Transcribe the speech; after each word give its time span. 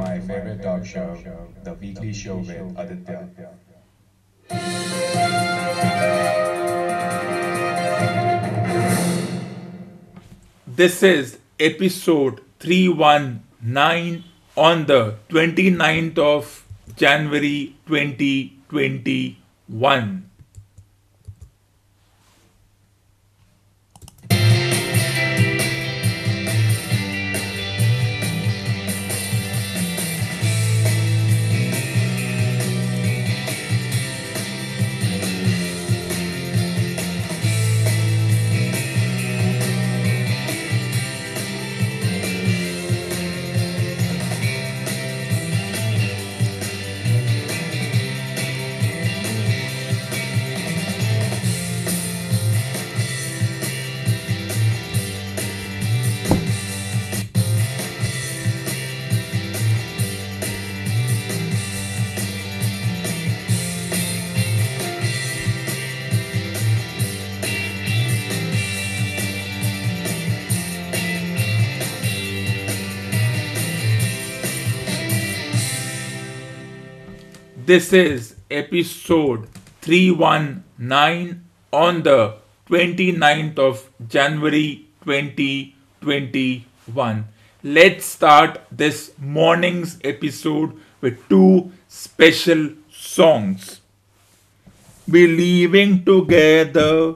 my 0.00 0.18
favorite 0.20 0.62
talk 0.62 0.84
show, 0.84 1.16
The 1.62 1.74
Weekly 1.74 2.12
Show 2.14 2.38
with 2.38 2.78
Aditya. 2.78 3.28
This 10.66 11.02
is 11.02 11.38
episode 11.58 12.40
319 12.60 14.24
on 14.56 14.86
the 14.86 15.16
29th 15.28 16.18
of 16.18 16.64
January 16.96 17.76
2021. 17.86 20.29
This 77.70 77.86
is 77.92 78.34
episode 78.50 79.46
319 79.82 81.44
on 81.72 82.02
the 82.02 82.34
29th 82.68 83.58
of 83.60 83.88
January 84.08 84.88
2021. 85.04 87.28
Let's 87.62 88.06
start 88.06 88.58
this 88.72 89.12
morning's 89.18 90.00
episode 90.02 90.76
with 91.00 91.28
two 91.28 91.70
special 91.86 92.70
songs. 92.90 93.80
We're 95.06 95.28
leaving 95.28 96.04
together, 96.04 97.14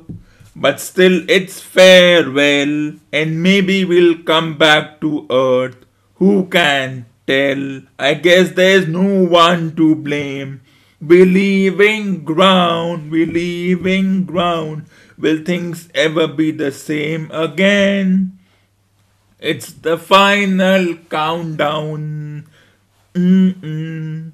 but 0.55 0.79
still 0.79 1.29
it's 1.29 1.59
farewell, 1.59 2.93
and 3.13 3.43
maybe 3.43 3.85
we'll 3.85 4.23
come 4.23 4.57
back 4.57 5.01
to 5.01 5.27
earth. 5.31 5.79
Who 6.23 6.47
can 6.47 7.07
tell? 7.27 7.83
I 7.99 8.15
guess 8.15 8.53
there's 8.53 8.87
no 8.87 9.25
one 9.25 9.75
to 9.77 9.95
blame. 9.95 10.61
We're 11.01 11.27
leaving 11.27 12.25
ground, 12.25 13.11
we're 13.11 13.27
leaving 13.27 14.25
ground. 14.25 14.87
Will 15.19 15.45
things 15.45 15.89
ever 15.95 16.27
be 16.27 16.51
the 16.51 16.73
same 16.73 17.31
again? 17.31 18.39
It's 19.39 19.73
the 19.73 19.99
final 19.99 20.97
countdown. 21.11 22.47
Mm-mm. 23.15 24.33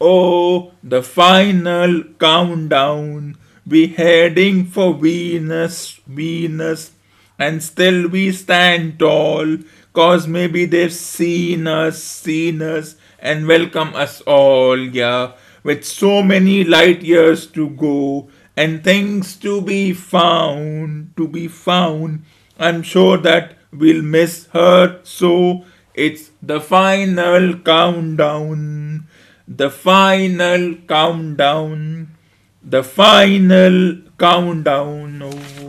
Oh, 0.00 0.72
the 0.82 1.02
final 1.02 2.04
countdown. 2.20 3.36
We 3.66 3.88
heading 3.88 4.66
for 4.66 4.94
Venus, 4.94 6.00
Venus, 6.06 6.92
and 7.38 7.62
still 7.62 8.08
we 8.08 8.30
stand 8.30 8.98
tall. 8.98 9.56
Cause 9.94 10.26
maybe 10.26 10.66
they've 10.66 10.92
seen 10.92 11.68
us, 11.68 12.02
seen 12.02 12.60
us, 12.60 12.96
and 13.20 13.46
welcome 13.46 13.94
us 13.94 14.20
all, 14.22 14.76
yeah. 14.76 15.32
With 15.62 15.84
so 15.84 16.20
many 16.22 16.64
light 16.64 17.02
years 17.02 17.46
to 17.52 17.70
go 17.70 18.28
and 18.56 18.82
things 18.84 19.36
to 19.36 19.60
be 19.62 19.92
found, 19.92 21.16
to 21.16 21.28
be 21.28 21.48
found. 21.48 22.24
I'm 22.58 22.82
sure 22.82 23.18
that 23.18 23.56
we'll 23.72 24.02
miss 24.02 24.46
her 24.52 25.00
so. 25.04 25.64
It's 25.94 26.30
the 26.42 26.60
final 26.60 27.54
countdown. 27.58 29.06
The 29.46 29.70
final 29.70 30.74
countdown. 30.88 32.16
The 32.62 32.82
final 32.82 33.98
countdown. 34.18 35.22
Oh. 35.22 35.63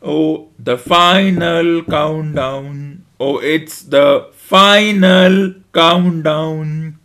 Oh, 0.00 0.50
the 0.58 0.78
final 0.78 1.82
countdown. 1.82 3.04
Oh, 3.18 3.38
it's 3.38 3.82
the 3.82 4.30
final 4.32 5.54
countdown. 5.74 6.98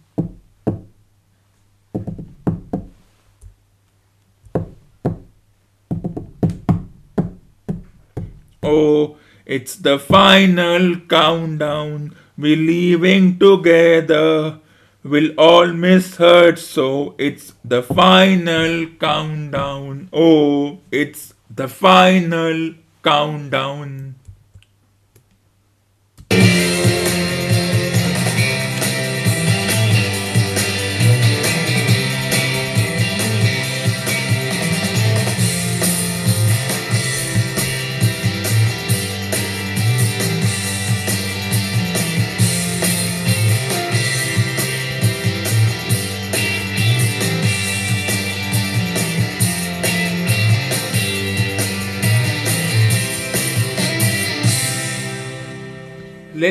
Oh, 8.62 9.18
it's 9.46 9.76
the 9.76 9.98
final 9.98 11.00
countdown. 11.09 12.16
We're 12.38 12.56
leaving 12.56 13.40
together. 13.40 14.59
We'll 15.03 15.32
all 15.38 15.74
miss 15.74 16.18
her, 16.18 16.56
so 16.56 17.16
it's 17.18 17.53
the 17.66 17.82
final 17.82 18.86
countdown. 19.00 20.09
Oh, 20.14 20.80
it's 20.92 21.34
the 21.50 21.68
final 21.68 22.76
countdown. 23.03 24.16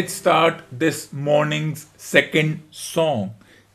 Let's 0.02 0.14
start 0.14 0.54
this 0.80 1.12
morning's 1.12 1.86
second 1.96 2.54
song. 2.72 3.28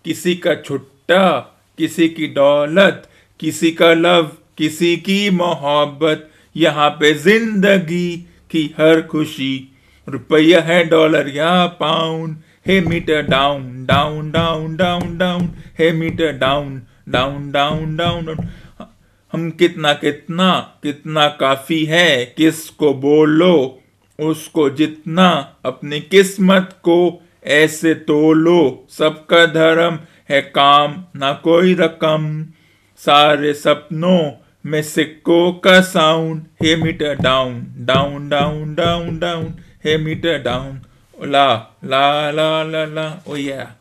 किसी 0.05 0.35
का 0.35 0.55
छुट्टा, 0.55 1.39
किसी 1.77 2.07
की 2.09 2.27
दौलत, 2.27 3.09
किसी 3.39 3.71
का 3.71 3.93
love, 3.93 4.23
किसी 4.57 4.97
की 4.97 5.29
मोहब्बत। 5.29 6.29
यहाँ 6.55 6.89
पे 6.89 7.13
ज़िंदगी 7.13 8.17
की 8.51 8.75
हर 8.79 9.01
खुशी। 9.01 9.71
रुपया 10.09 10.61
है 10.61 10.83
डॉलर 10.83 11.29
या 11.35 11.65
pound. 11.65 12.35
Hey 12.67 12.81
meter 12.81 13.21
down 13.21 13.85
down 13.85 14.31
down 14.31 14.75
down 14.75 15.17
down. 15.17 15.49
Hey 15.79 15.91
meter 15.91 16.31
down 16.31 16.81
down 17.09 17.51
down 17.51 17.97
down 17.97 18.47
हम 19.33 19.49
कितना 19.51 19.93
कितना 19.93 20.79
कितना 20.83 21.27
काफ़ी 21.27 21.85
है। 21.85 22.25
किसको 22.37 22.93
बोलो? 22.93 23.83
उसको 24.19 24.69
जितना 24.69 25.29
अपनी 25.65 25.99
किस्मत 26.01 26.69
को 26.83 26.97
ऐसे 27.45 27.93
तो 27.95 28.33
लो, 28.33 28.87
सबका 28.89 29.45
धर्म 29.45 29.99
है 30.29 30.41
काम, 30.41 31.03
ना 31.15 31.31
कोई 31.43 31.73
रकम। 31.73 32.45
सारे 32.99 33.53
सपनों 33.53 34.31
में 34.65 34.81
सिक्कों 34.83 35.51
का 35.59 35.79
sound 35.81 36.45
hey 36.63 36.75
meter 36.75 37.15
down 37.15 37.65
down 37.79 38.27
down 38.29 38.75
down 38.75 39.17
down 39.19 39.53
hey 39.85 39.97
meter 39.97 40.37
down 40.43 40.79
ला 41.17 41.47
ला 41.83 42.31
ला 42.31 42.63
ला 42.63 42.85
ला, 42.85 43.05
ओ 43.27 43.35
या 43.35 43.73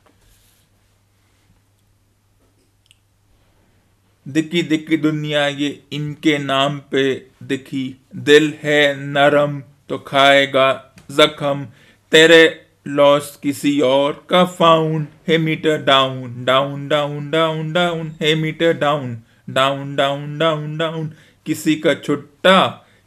दिखी 4.27 4.63
दिखी 4.63 4.97
दुनिया 4.97 5.47
ये, 5.49 5.69
इनके 5.93 6.37
नाम 6.39 6.79
पे 6.91 7.15
दिखी। 7.43 7.85
दिल 8.17 8.53
है 8.63 8.83
नरम 9.01 9.61
तो 9.91 9.99
खाएगा 10.07 10.71
जख्म। 11.11 11.65
तेरे 12.13 12.45
लॉस 12.89 13.39
किसी 13.43 13.79
और 13.81 14.13
का 14.31 14.45
found 14.45 15.07
hey 15.29 15.39
meter 15.39 15.83
down 15.85 16.45
down 16.45 16.87
down 16.89 17.31
down 17.31 17.73
down 17.73 18.13
hey 18.23 18.35
meter 18.35 18.73
down 18.75 19.17
down 19.51 19.95
down 19.97 20.39
down 20.39 20.77
down 20.79 21.11
किसी 21.47 21.75
का 21.77 21.95
छुट्टा, 21.95 22.61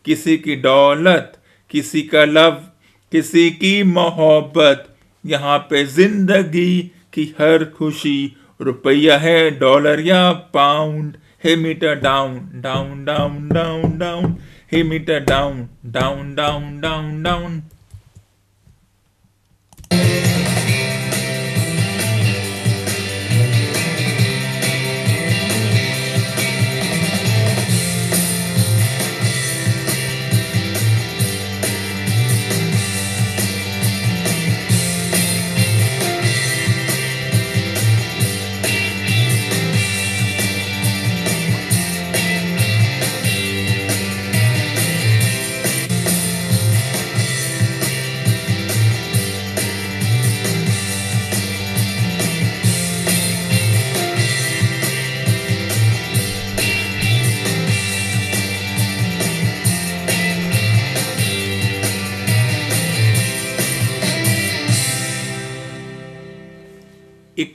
किसी 0.06 0.38
की 0.38 0.56
दौलत, 0.58 1.38
किसी 1.72 2.02
का 2.04 2.24
लव, 2.26 2.52
किसी 3.12 3.50
की 3.52 3.82
मोहब्बत। 3.84 4.86
यहाँ 5.24 5.58
पे 5.70 5.84
ज़िंदगी 5.86 6.80
की 7.14 7.24
हर 7.40 7.64
खुशी 7.78 8.36
रुपया 8.62 9.18
है 9.18 9.50
डॉलर 9.60 10.00
या 10.00 10.32
pound 10.54 11.18
hey 11.44 11.56
meter 11.56 11.96
down 11.96 12.40
down 12.56 13.04
down 13.06 13.48
down 13.50 13.98
down 14.00 14.36
He 14.70 14.84
meter 14.84 15.20
down, 15.20 15.70
down, 15.90 16.36
down, 16.36 16.80
down, 16.80 17.24
down. 17.24 17.64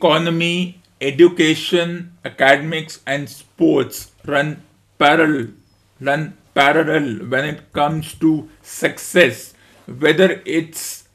Economy, 0.04 0.82
education, 1.00 2.12
academics, 2.26 3.00
and 3.06 3.26
sports 3.26 4.12
run 4.26 4.62
parallel, 4.98 5.48
run 5.98 6.36
parallel 6.54 7.26
when 7.26 7.46
it 7.46 7.72
comes 7.72 8.12
to 8.14 8.50
success, 8.60 9.54
whether 9.86 10.42
it's 10.44 11.08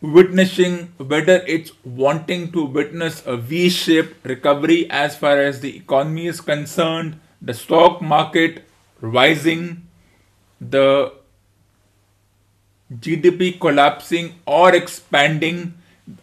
witnessing, 0.00 0.94
whether 0.96 1.42
it's 1.46 1.72
wanting 1.84 2.50
to 2.52 2.64
witness 2.64 3.22
a 3.26 3.36
V-shaped 3.36 4.26
recovery 4.26 4.90
as 4.90 5.14
far 5.16 5.38
as 5.38 5.60
the 5.60 5.76
economy 5.76 6.26
is 6.26 6.40
concerned, 6.40 7.20
the 7.42 7.52
stock 7.52 8.00
market 8.00 8.64
rising, 9.02 9.86
the 10.58 11.12
GDP 12.94 13.60
collapsing 13.60 14.36
or 14.46 14.74
expanding, 14.74 15.74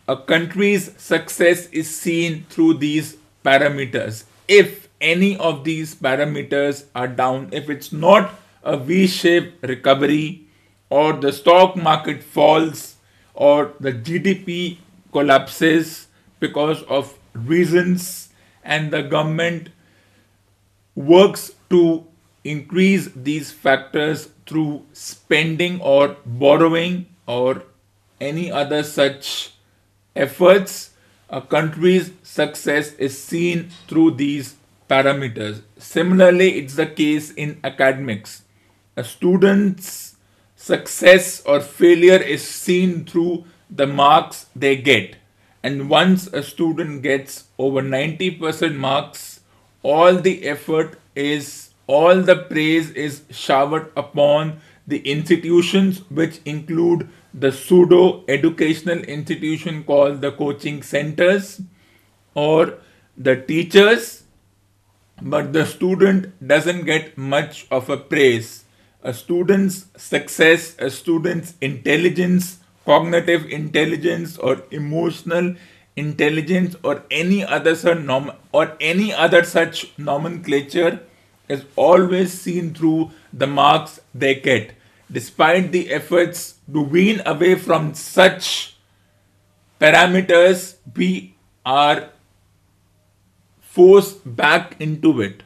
a 0.07 0.17
country's 0.17 0.91
success 0.97 1.67
is 1.69 1.89
seen 1.89 2.45
through 2.49 2.75
these 2.75 3.17
parameters. 3.45 4.23
If 4.47 4.87
any 4.99 5.37
of 5.37 5.63
these 5.63 5.95
parameters 5.95 6.85
are 6.95 7.07
down, 7.07 7.49
if 7.51 7.69
it's 7.69 7.91
not 7.91 8.31
a 8.63 8.77
V 8.77 9.07
shaped 9.07 9.63
recovery, 9.65 10.43
or 10.89 11.13
the 11.13 11.31
stock 11.31 11.75
market 11.75 12.23
falls, 12.23 12.95
or 13.33 13.73
the 13.79 13.91
GDP 13.91 14.77
collapses 15.11 16.07
because 16.39 16.83
of 16.83 17.17
reasons, 17.33 18.29
and 18.63 18.91
the 18.91 19.03
government 19.03 19.69
works 20.95 21.51
to 21.69 22.05
increase 22.43 23.09
these 23.15 23.51
factors 23.51 24.29
through 24.45 24.83
spending 24.93 25.79
or 25.81 26.15
borrowing 26.25 27.05
or 27.27 27.63
any 28.19 28.51
other 28.51 28.83
such 28.83 29.53
efforts, 30.17 30.91
a 31.29 31.41
country's 31.41 32.11
success 32.23 32.93
is 32.93 33.21
seen 33.21 33.69
through 33.87 34.11
these 34.11 34.55
parameters. 34.89 35.61
Similarly, 35.77 36.59
it's 36.59 36.75
the 36.75 36.87
case 36.87 37.31
in 37.31 37.59
academics. 37.63 38.43
A 38.95 39.03
student's 39.03 40.15
success 40.55 41.43
or 41.45 41.59
failure 41.59 42.21
is 42.21 42.47
seen 42.47 43.05
through 43.05 43.45
the 43.69 43.87
marks 43.87 44.47
they 44.55 44.75
get. 44.75 45.17
And 45.63 45.89
once 45.89 46.27
a 46.27 46.41
student 46.41 47.03
gets 47.03 47.45
over 47.57 47.81
90% 47.81 48.75
marks, 48.75 49.41
all 49.83 50.15
the 50.15 50.47
effort 50.47 50.99
is, 51.15 51.71
all 51.87 52.21
the 52.21 52.35
praise 52.35 52.91
is 52.91 53.23
showered 53.29 53.91
upon 53.95 54.61
the 54.87 54.99
institutions 54.99 55.99
which 56.09 56.39
include 56.45 57.09
the 57.39 57.51
pseudo 57.51 58.23
educational 58.27 58.99
institution 59.15 59.83
called 59.83 60.21
the 60.21 60.31
coaching 60.31 60.81
centers 60.81 61.61
or 62.33 62.79
the 63.15 63.35
teachers, 63.35 64.23
but 65.21 65.53
the 65.53 65.65
student 65.65 66.47
doesn't 66.47 66.85
get 66.85 67.17
much 67.17 67.67
of 67.69 67.89
a 67.89 67.97
praise. 67.97 68.65
A 69.03 69.13
student's 69.13 69.85
success, 69.95 70.75
a 70.79 70.89
student's 70.89 71.53
intelligence, 71.61 72.59
cognitive 72.85 73.45
intelligence, 73.45 74.37
or 74.37 74.63
emotional 74.71 75.55
intelligence, 75.95 76.75
or 76.83 77.03
any 77.11 77.43
other 77.43 77.75
such 77.75 77.99
nom- 77.99 78.33
or 78.51 78.75
any 78.79 79.13
other 79.13 79.43
such 79.43 79.91
nomenclature 79.97 80.99
is 81.47 81.63
always 81.75 82.33
seen 82.33 82.73
through 82.73 83.11
the 83.31 83.47
marks 83.47 83.99
they 84.13 84.35
get 84.35 84.76
despite 85.12 85.71
the 85.71 85.92
efforts 85.92 86.56
to 86.71 86.81
wean 86.81 87.21
away 87.25 87.56
from 87.56 87.94
such 87.94 88.75
parameters, 89.80 90.75
we 90.95 91.36
are 91.65 92.09
forced 93.62 94.36
back 94.36 94.75
into 94.80 95.21
it. 95.21 95.44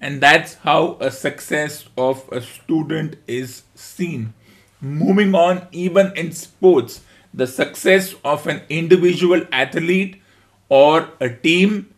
And 0.00 0.20
that's 0.20 0.54
how 0.54 0.96
a 1.00 1.10
success 1.10 1.84
of 1.98 2.26
a 2.32 2.40
student 2.40 3.16
is 3.26 3.62
seen. 3.74 4.32
Moving 4.80 5.34
on, 5.34 5.66
even 5.72 6.12
in 6.16 6.32
sports, 6.32 7.02
the 7.34 7.46
success 7.46 8.14
of 8.24 8.46
an 8.46 8.62
individual 8.70 9.42
athlete 9.52 10.22
or 10.68 11.10
a 11.20 11.28
team 11.28 11.92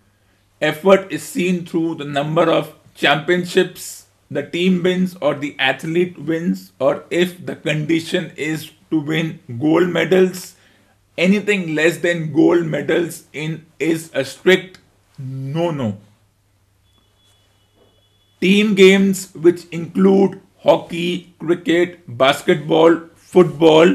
effort 0.60 1.12
is 1.12 1.22
seen 1.22 1.64
through 1.64 1.94
the 1.96 2.04
number 2.04 2.50
of 2.50 2.74
championships 2.94 4.01
the 4.34 4.42
team 4.42 4.82
wins 4.82 5.16
or 5.20 5.34
the 5.34 5.54
athlete 5.58 6.18
wins, 6.18 6.72
or 6.78 7.04
if 7.10 7.44
the 7.44 7.56
condition 7.56 8.32
is 8.36 8.70
to 8.90 9.00
win 9.00 9.40
gold 9.58 9.88
medals, 9.88 10.56
anything 11.16 11.74
less 11.74 11.98
than 11.98 12.32
gold 12.32 12.64
medals 12.66 13.24
in 13.32 13.66
is 13.78 14.10
a 14.14 14.24
strict 14.24 14.78
no 15.18 15.70
no. 15.70 15.98
Team 18.40 18.74
games 18.74 19.32
which 19.34 19.66
include 19.70 20.40
hockey, 20.58 21.34
cricket, 21.38 22.00
basketball, 22.06 23.00
football, 23.14 23.94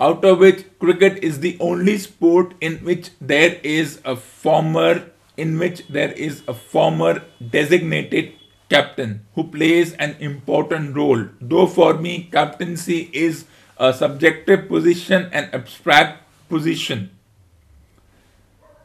out 0.00 0.24
of 0.24 0.38
which 0.38 0.64
cricket 0.78 1.22
is 1.22 1.40
the 1.40 1.56
only 1.60 1.96
sport 1.98 2.54
in 2.60 2.78
which 2.78 3.10
there 3.20 3.54
is 3.62 4.00
a 4.04 4.16
former 4.16 5.11
in 5.36 5.58
which 5.58 5.86
there 5.88 6.12
is 6.12 6.42
a 6.46 6.54
former 6.54 7.22
designated 7.50 8.32
captain 8.68 9.26
who 9.34 9.44
plays 9.44 9.92
an 9.94 10.16
important 10.18 10.96
role. 10.96 11.26
Though 11.40 11.66
for 11.66 11.94
me, 11.94 12.28
captaincy 12.32 13.10
is 13.12 13.44
a 13.78 13.92
subjective 13.92 14.68
position 14.68 15.28
and 15.32 15.54
abstract 15.54 16.22
position. 16.48 17.10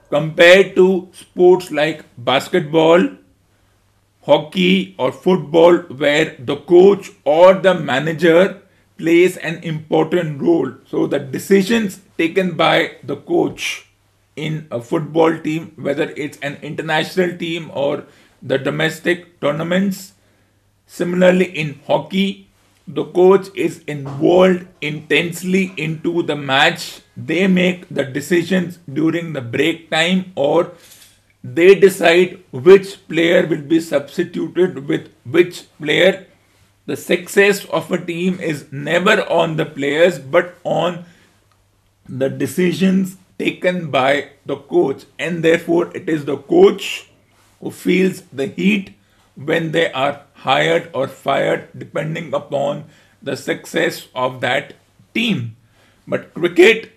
Compared 0.10 0.76
to 0.76 1.10
sports 1.14 1.72
like 1.72 2.06
basketball, 2.18 3.10
hockey, 4.24 4.96
or 4.98 5.12
football, 5.12 5.78
where 6.04 6.36
the 6.40 6.56
coach 6.56 7.12
or 7.26 7.54
the 7.56 7.74
manager 7.74 8.62
plays 8.98 9.38
an 9.38 9.64
important 9.64 10.42
role. 10.42 10.72
So 10.86 11.08
the 11.08 11.20
decisions 11.20 12.00
taken 12.18 12.56
by 12.56 12.98
the 13.04 13.18
coach 13.18 13.87
in 14.38 14.68
a 14.72 14.80
football 14.80 15.38
team, 15.38 15.74
whether 15.76 16.10
it's 16.16 16.38
an 16.40 16.58
international 16.62 17.38
team 17.38 17.70
or 17.74 18.06
the 18.42 18.58
domestic 18.58 19.40
tournaments. 19.42 20.14
Similarly, 20.86 21.46
in 21.46 21.80
hockey, 21.86 22.48
the 22.88 23.04
coach 23.04 23.48
is 23.54 23.84
involved 23.88 24.66
intensely 24.80 25.74
into 25.76 26.24
the 26.24 26.36
match. 26.36 27.02
They 27.18 27.48
make 27.48 27.90
the 27.90 28.06
decisions 28.06 28.80
during 28.92 29.34
the 29.34 29.42
break 29.42 29.90
time 29.90 30.32
or 30.36 30.72
they 31.44 31.76
decide 31.76 32.44
which 32.52 33.06
player 33.08 33.46
will 33.46 33.62
be 33.62 33.82
substituted 33.82 34.88
with 34.88 35.10
which 35.26 35.66
player. 35.78 36.28
The 36.86 36.96
success 36.96 37.66
of 37.66 37.92
a 37.92 37.98
team 38.04 38.40
is 38.40 38.72
never 38.72 39.22
on 39.30 39.58
the 39.58 39.66
players 39.66 40.20
but 40.20 40.56
on 40.64 41.04
the 42.08 42.30
decisions 42.30 43.18
taken 43.40 43.92
by 43.92 44.30
the 44.46 44.56
coach, 44.56 45.06
and 45.20 45.44
therefore 45.44 45.96
it 45.96 46.10
is 46.10 46.26
the 46.26 46.38
coach 46.38 47.10
who 47.60 47.72
feels 47.72 48.22
the 48.34 48.48
heat, 48.48 48.94
when 49.36 49.72
they 49.72 49.92
are 49.92 50.22
hired 50.34 50.90
or 50.94 51.08
fired 51.08 51.70
depending 51.78 52.34
upon 52.34 52.86
the 53.22 53.36
success 53.36 54.08
of 54.16 54.42
that 54.42 54.74
team. 55.14 55.56
But 56.08 56.34
cricket, 56.34 56.94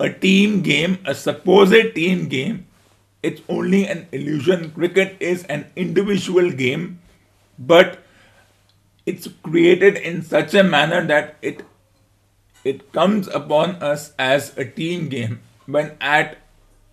a 0.00 0.10
team 0.10 0.62
game, 0.62 0.98
a 1.04 1.14
supposed 1.14 1.94
team 1.94 2.28
game, 2.28 2.66
it's 3.22 3.40
only 3.48 3.86
an 3.86 4.08
illusion. 4.12 4.70
Cricket 4.70 5.16
is 5.20 5.44
an 5.44 5.66
individual 5.76 6.50
game, 6.50 7.00
but 7.58 7.98
it's 9.04 9.28
created 9.42 9.96
in 9.96 10.22
such 10.22 10.54
a 10.54 10.64
manner 10.64 11.04
that 11.06 11.36
it 11.42 11.62
it 12.64 12.92
comes 12.92 13.28
upon 13.28 13.76
us 13.76 14.12
as 14.18 14.56
a 14.58 14.64
team 14.64 15.08
game 15.08 15.40
when 15.66 15.96
at 16.00 16.38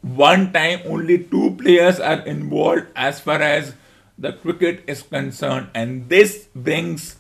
one 0.02 0.52
time 0.52 0.82
only 0.86 1.18
two 1.24 1.56
players 1.62 2.00
are 2.00 2.20
involved 2.28 2.88
as 2.96 3.20
far 3.20 3.42
as 3.42 3.74
the 4.18 4.34
cricket 4.34 4.84
is 4.88 5.02
concerned 5.02 5.68
and 5.74 6.10
this 6.10 6.48
brings 6.56 7.16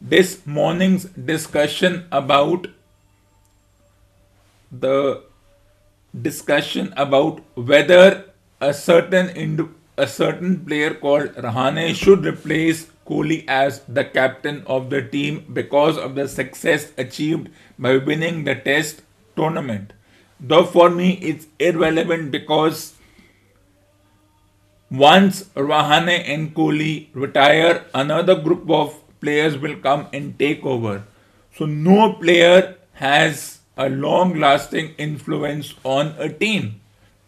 this 0.00 0.46
morning's 0.46 1.04
discussion 1.32 2.06
about 2.10 2.66
the 4.70 5.22
discussion 6.20 6.92
about 6.96 7.40
whether 7.54 8.24
a 8.60 8.72
certain 8.72 9.28
ind- 9.30 9.74
a 9.98 10.06
certain 10.06 10.64
player 10.64 10.94
called 10.94 11.34
Rahane 11.34 11.94
should 11.94 12.24
replace 12.24 12.86
Kohli 13.06 13.44
as 13.46 13.80
the 13.80 14.04
captain 14.04 14.62
of 14.66 14.88
the 14.90 15.02
team 15.02 15.44
because 15.52 15.98
of 15.98 16.14
the 16.14 16.26
success 16.28 16.92
achieved 16.96 17.48
by 17.78 17.96
winning 17.98 18.44
the 18.44 18.54
test 18.54 19.02
tournament. 19.36 19.92
Though 20.42 20.64
for 20.64 20.90
me 20.90 21.12
it's 21.22 21.46
irrelevant 21.60 22.32
because 22.32 22.94
once 24.90 25.44
Rahane 25.54 26.28
and 26.28 26.52
Kohli 26.54 27.06
retire, 27.14 27.84
another 27.94 28.34
group 28.34 28.68
of 28.68 28.98
players 29.20 29.56
will 29.56 29.76
come 29.76 30.08
and 30.12 30.36
take 30.38 30.66
over. 30.66 31.04
So 31.56 31.64
no 31.64 32.14
player 32.14 32.76
has 32.94 33.60
a 33.76 33.88
long 33.88 34.38
lasting 34.38 34.94
influence 34.98 35.74
on 35.84 36.08
a 36.18 36.28
team. 36.28 36.80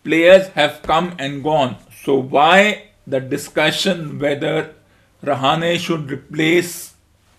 Players 0.03 0.49
have 0.49 0.83
come 0.83 1.15
and 1.19 1.43
gone. 1.43 1.77
So 2.05 2.17
why 2.17 2.89
the 3.07 3.21
discussion 3.21 4.19
whether 4.19 4.75
Rahane 5.23 5.79
should 5.79 6.11
replace 6.11 6.95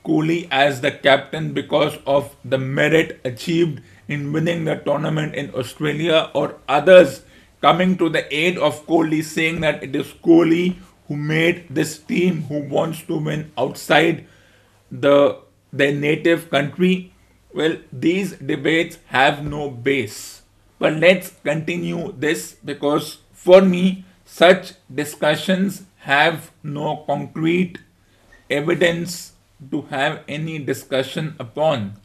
Kohli 0.05 0.47
as 0.49 0.81
the 0.81 0.91
captain 0.91 1.53
because 1.53 1.97
of 2.07 2.35
the 2.45 2.57
merit 2.57 3.19
achieved 3.25 3.81
in 4.07 4.31
winning 4.31 4.65
the 4.65 4.75
tournament 4.75 5.35
in 5.35 5.53
Australia 5.55 6.29
or 6.33 6.57
others 6.67 7.23
coming 7.61 7.97
to 7.97 8.09
the 8.09 8.23
aid 8.33 8.57
of 8.57 8.85
Kohli 8.85 9.23
saying 9.23 9.61
that 9.61 9.83
it 9.83 9.95
is 9.95 10.13
Kohli 10.23 10.77
who 11.07 11.15
made 11.15 11.67
this 11.69 11.97
team 11.97 12.43
who 12.43 12.59
wants 12.59 13.01
to 13.03 13.17
win 13.17 13.51
outside 13.57 14.27
the 14.91 15.39
their 15.73 15.93
native 15.93 16.49
country. 16.49 17.13
Well 17.53 17.77
these 17.91 18.33
debates 18.33 18.99
have 19.07 19.43
no 19.43 19.69
base. 19.69 20.41
But 20.77 20.93
let's 20.93 21.31
continue 21.43 22.13
this 22.17 22.55
because 22.63 23.17
for 23.33 23.61
me 23.61 24.05
such 24.25 24.73
discussions 24.93 25.83
have 25.99 26.51
no 26.61 26.97
concrete 27.07 27.79
evidence 28.49 29.33
to 29.71 29.81
have 29.83 30.23
any 30.27 30.59
discussion 30.59 31.35
upon 31.39 31.97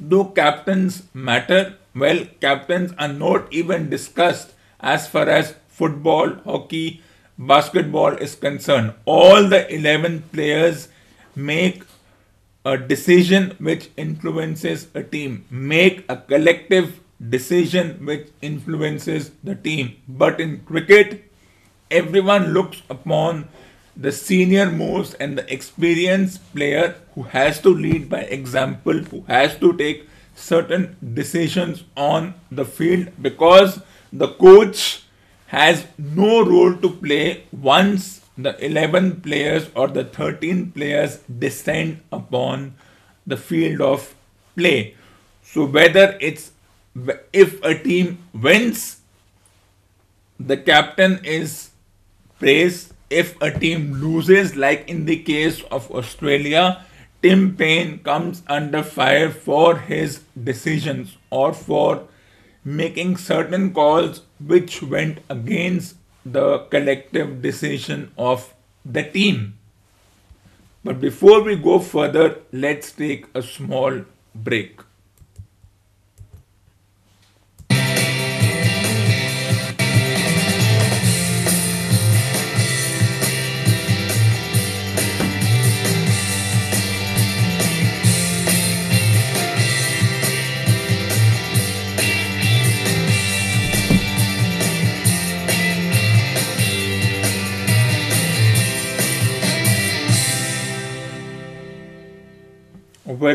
do 0.00 0.32
captains 0.34 1.02
matter? 1.14 1.76
Well 1.94 2.26
captains 2.40 2.92
are 2.98 3.12
not 3.12 3.52
even 3.52 3.88
discussed 3.90 4.52
as 4.80 5.08
far 5.08 5.28
as 5.28 5.54
football 5.68 6.34
hockey 6.44 7.02
basketball 7.38 8.14
is 8.14 8.34
concerned. 8.34 8.94
All 9.04 9.48
the 9.48 9.72
11 9.72 10.24
players 10.32 10.88
make 11.34 11.82
a 12.64 12.78
decision 12.78 13.54
which 13.58 13.90
influences 13.96 14.88
a 14.94 15.02
team, 15.02 15.44
make 15.50 16.04
a 16.08 16.16
collective 16.16 17.00
decision 17.28 18.04
which 18.06 18.28
influences 18.40 19.30
the 19.42 19.54
team. 19.54 19.96
But 20.08 20.40
in 20.40 20.60
cricket, 20.60 21.30
everyone 21.90 22.52
looks 22.52 22.82
upon 22.88 23.48
the 23.96 24.12
senior 24.12 24.70
most 24.70 25.14
and 25.20 25.38
the 25.38 25.52
experienced 25.52 26.40
player 26.54 26.96
who 27.14 27.22
has 27.22 27.60
to 27.60 27.68
lead 27.68 28.08
by 28.08 28.20
example, 28.20 28.98
who 28.98 29.22
has 29.28 29.56
to 29.58 29.76
take 29.76 30.08
certain 30.34 30.96
decisions 31.14 31.84
on 31.96 32.34
the 32.50 32.64
field 32.64 33.08
because 33.22 33.80
the 34.12 34.28
coach 34.28 35.02
has 35.46 35.86
no 35.98 36.44
role 36.44 36.74
to 36.76 36.90
play 36.90 37.44
once 37.52 38.22
the 38.36 38.52
11 38.64 39.20
players 39.20 39.70
or 39.76 39.86
the 39.88 40.04
13 40.04 40.72
players 40.72 41.18
descend 41.38 42.00
upon 42.10 42.74
the 43.26 43.36
field 43.36 43.80
of 43.80 44.14
play. 44.56 44.94
So 45.42 45.66
whether 45.66 46.16
it's 46.20 46.50
if 47.32 47.62
a 47.62 47.76
team 47.76 48.18
wins, 48.32 49.00
the 50.38 50.56
captain 50.56 51.20
is 51.24 51.70
praised. 52.38 52.93
If 53.22 53.40
a 53.40 53.50
team 53.52 53.92
loses, 54.02 54.56
like 54.56 54.88
in 54.88 55.04
the 55.04 55.16
case 55.22 55.62
of 55.70 55.90
Australia, 55.90 56.84
Tim 57.22 57.56
Paine 57.56 57.98
comes 57.98 58.42
under 58.48 58.82
fire 58.82 59.30
for 59.30 59.76
his 59.78 60.22
decisions 60.48 61.16
or 61.30 61.52
for 61.52 62.08
making 62.64 63.18
certain 63.18 63.72
calls 63.72 64.22
which 64.40 64.82
went 64.82 65.20
against 65.28 65.94
the 66.26 66.58
collective 66.74 67.40
decision 67.40 68.10
of 68.18 68.52
the 68.84 69.04
team. 69.04 69.58
But 70.82 71.00
before 71.00 71.42
we 71.42 71.54
go 71.56 71.78
further, 71.78 72.40
let's 72.52 72.90
take 72.90 73.26
a 73.34 73.42
small 73.42 74.02
break. 74.34 74.80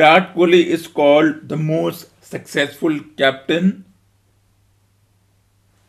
Virat 0.10 0.34
Kohli 0.34 0.66
is 0.66 0.88
called 0.88 1.50
the 1.50 1.56
most 1.56 2.08
successful 2.24 3.00
captain 3.16 3.86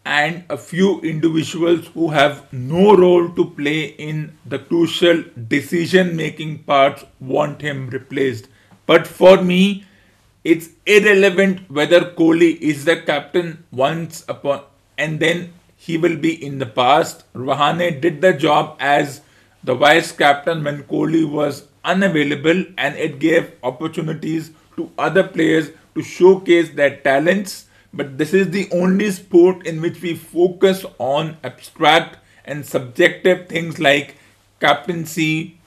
and 0.05 0.45
a 0.51 0.59
few 0.59 1.01
individuals 1.01 1.87
who 1.95 2.09
have 2.11 2.53
no 2.53 2.95
role 2.95 3.31
to 3.31 3.47
play 3.61 3.85
in 4.09 4.37
the 4.45 4.59
crucial 4.59 5.25
decision 5.49 6.15
making 6.17 6.59
parts 6.65 7.07
want 7.19 7.63
him 7.63 7.89
replaced. 7.89 8.49
But 8.85 9.07
for 9.07 9.43
me, 9.43 9.87
it's 10.45 10.69
irrelevant 10.85 11.71
whether 11.71 12.01
Kohli 12.03 12.61
is 12.61 12.85
the 12.85 13.01
captain 13.01 13.65
once 13.73 14.23
upon 14.29 14.65
and 14.99 15.19
then 15.19 15.55
he 15.77 15.97
will 15.97 16.17
be 16.17 16.35
in 16.45 16.59
the 16.59 16.67
past. 16.67 17.25
Rahane 17.33 18.03
did 18.03 18.21
the 18.21 18.35
job 18.35 18.77
as 18.81 19.23
the 19.65 19.75
vice 19.75 20.13
captain 20.13 20.63
when 20.63 20.83
Kohli 20.83 21.27
was 21.27 21.70
unavailable 21.85 22.65
and 22.79 22.97
it 22.97 23.19
gave 23.19 23.53
opportunities 23.63 24.51
to 24.77 24.91
other 24.99 25.25
players 25.25 25.71
to 25.95 26.03
showcase 26.03 26.71
their 26.71 26.97
talents. 26.97 27.67
But 27.93 28.19
this 28.19 28.33
is 28.35 28.51
the 28.51 28.69
only 28.73 29.11
sport 29.11 29.67
in 29.67 29.81
which 29.81 30.01
we 30.01 30.15
focus 30.15 30.85
on 30.99 31.37
abstract 31.43 32.19
and 32.45 32.65
subjective 32.65 33.49
things 33.49 33.79
like 33.79 34.17
captaincy, 34.61 35.59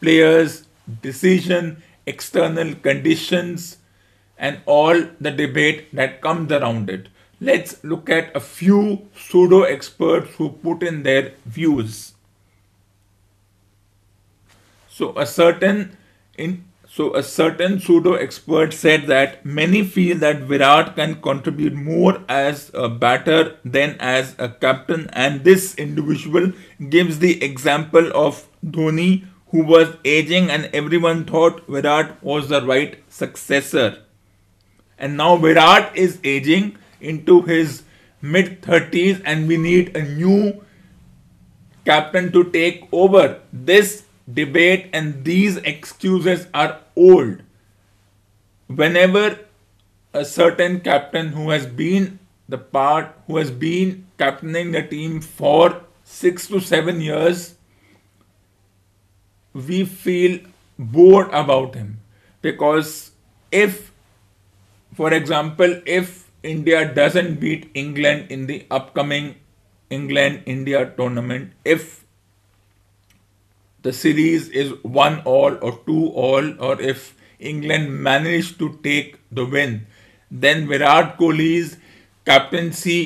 players, 0.00 0.66
decision, 1.02 1.82
external 2.06 2.74
conditions, 2.74 3.78
and 4.38 4.60
all 4.66 4.94
the 5.20 5.30
debate 5.30 5.94
that 5.94 6.20
comes 6.20 6.52
around 6.52 6.90
it. 6.90 7.08
Let's 7.40 7.82
look 7.84 8.08
at 8.08 8.34
a 8.36 8.40
few 8.40 9.08
pseudo 9.16 9.62
experts 9.62 10.34
who 10.36 10.50
put 10.50 10.82
in 10.82 11.02
their 11.02 11.32
views. 11.44 12.13
So 14.96 15.12
a 15.18 15.26
certain 15.26 15.96
in 16.38 16.66
so 16.88 17.16
a 17.16 17.22
certain 17.24 17.80
pseudo 17.80 18.12
expert 18.14 18.72
said 18.72 19.08
that 19.08 19.44
many 19.44 19.82
feel 19.82 20.18
that 20.18 20.42
Virat 20.50 20.94
can 20.94 21.20
contribute 21.20 21.74
more 21.74 22.20
as 22.28 22.70
a 22.72 22.88
batter 22.88 23.56
than 23.64 23.96
as 23.98 24.36
a 24.38 24.48
captain, 24.48 25.08
and 25.12 25.42
this 25.42 25.74
individual 25.74 26.52
gives 26.90 27.18
the 27.18 27.42
example 27.42 28.12
of 28.14 28.46
Dhoni, 28.64 29.24
who 29.48 29.64
was 29.64 29.96
aging, 30.04 30.48
and 30.48 30.70
everyone 30.72 31.24
thought 31.24 31.66
Virat 31.66 32.22
was 32.22 32.48
the 32.48 32.64
right 32.64 33.02
successor. 33.08 33.98
And 34.96 35.16
now 35.16 35.36
Virat 35.36 35.96
is 35.96 36.20
aging 36.22 36.78
into 37.00 37.42
his 37.42 37.82
mid 38.22 38.62
30s, 38.62 39.20
and 39.24 39.48
we 39.48 39.56
need 39.56 39.96
a 39.96 40.02
new 40.02 40.64
captain 41.84 42.30
to 42.30 42.44
take 42.52 42.88
over. 42.92 43.40
This 43.52 44.03
debate 44.32 44.90
and 44.92 45.24
these 45.24 45.56
excuses 45.58 46.46
are 46.54 46.80
old. 46.96 47.42
Whenever 48.66 49.38
a 50.12 50.24
certain 50.24 50.80
captain 50.80 51.28
who 51.28 51.50
has 51.50 51.66
been 51.66 52.18
the 52.48 52.58
part, 52.58 53.14
who 53.26 53.36
has 53.38 53.50
been 53.50 54.06
captaining 54.18 54.72
the 54.72 54.82
team 54.82 55.20
for 55.20 55.82
six 56.04 56.46
to 56.48 56.60
seven 56.60 57.00
years, 57.00 57.54
we 59.54 59.84
feel 59.84 60.38
bored 60.78 61.28
about 61.32 61.74
him 61.74 62.00
because 62.42 63.12
if 63.52 63.92
for 64.94 65.12
example 65.12 65.80
if 65.86 66.28
india 66.42 66.92
doesn't 66.92 67.38
beat 67.38 67.70
england 67.74 68.26
in 68.30 68.46
the 68.46 68.66
upcoming 68.70 69.36
england 69.90 70.42
india 70.44 70.84
tournament 70.96 71.52
if 71.64 72.03
the 73.84 73.92
series 73.92 74.48
is 74.62 74.72
one 74.82 75.20
all 75.34 75.58
or 75.68 75.72
two 75.86 76.06
all 76.26 76.48
or 76.68 76.80
if 76.92 77.04
england 77.52 77.92
managed 78.08 78.58
to 78.58 78.70
take 78.88 79.18
the 79.40 79.44
win 79.56 79.76
then 80.46 80.66
virat 80.72 81.16
kohli's 81.20 81.76
captaincy 82.32 82.98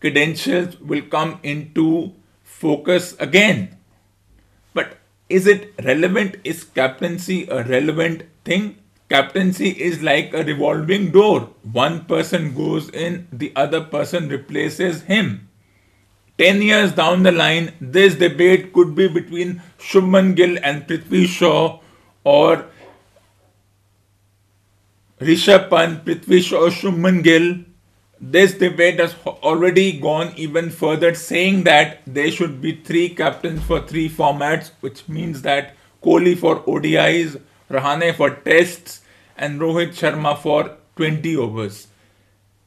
credentials 0.00 0.78
will 0.92 1.06
come 1.16 1.38
into 1.54 1.88
focus 2.58 3.14
again 3.28 3.64
but 4.74 4.98
is 5.28 5.46
it 5.46 5.72
relevant? 5.82 6.36
Is 6.44 6.64
captaincy 6.64 7.48
a 7.48 7.64
relevant 7.64 8.24
thing? 8.44 8.76
Captaincy 9.08 9.70
is 9.70 10.02
like 10.02 10.34
a 10.34 10.44
revolving 10.44 11.10
door. 11.12 11.50
One 11.62 12.04
person 12.04 12.54
goes 12.54 12.90
in, 12.90 13.28
the 13.32 13.52
other 13.56 13.80
person 13.80 14.28
replaces 14.28 15.02
him. 15.02 15.48
10 16.38 16.62
years 16.62 16.92
down 16.92 17.22
the 17.22 17.32
line, 17.32 17.72
this 17.80 18.14
debate 18.14 18.72
could 18.72 18.94
be 18.94 19.08
between 19.08 19.62
Shubman 19.78 20.34
Gill 20.34 20.58
and 20.62 20.86
Prithvi 20.86 21.26
Shaw 21.26 21.80
or 22.24 22.66
Rishabh 25.20 25.70
Pant, 25.70 26.04
Prithvi 26.04 26.42
Shaw, 26.42 26.68
Shubman 26.70 27.22
Gill 27.22 27.64
this 28.20 28.54
debate 28.54 29.00
has 29.00 29.14
already 29.26 30.00
gone 30.00 30.32
even 30.36 30.70
further, 30.70 31.14
saying 31.14 31.64
that 31.64 32.00
there 32.06 32.30
should 32.30 32.60
be 32.60 32.76
three 32.76 33.10
captains 33.10 33.62
for 33.64 33.80
three 33.80 34.08
formats, 34.08 34.70
which 34.80 35.06
means 35.08 35.42
that 35.42 35.74
Kohli 36.02 36.36
for 36.36 36.60
ODIs, 36.60 37.40
Rahane 37.70 38.14
for 38.14 38.30
tests, 38.30 39.02
and 39.36 39.60
Rohit 39.60 39.90
Sharma 39.90 40.38
for 40.38 40.76
20 40.96 41.36
overs. 41.36 41.88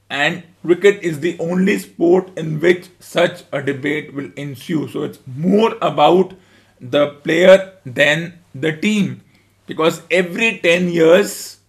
And 0.10 0.44
cricket 0.68 1.02
is 1.02 1.22
the 1.22 1.38
only 1.40 1.80
sport 1.80 2.30
in 2.38 2.60
which 2.60 2.90
such 3.00 3.44
a 3.54 3.62
debate 3.62 4.14
will 4.14 4.30
ensue. 4.36 4.88
So 4.90 5.04
it's 5.04 5.20
more 5.26 5.76
about 5.82 6.34
the 6.82 7.12
player 7.28 7.74
than 7.86 8.40
the 8.54 8.74
team. 8.76 9.22
Because 9.66 10.02
every 10.12 10.58
10 10.58 10.90
years, 10.90 11.60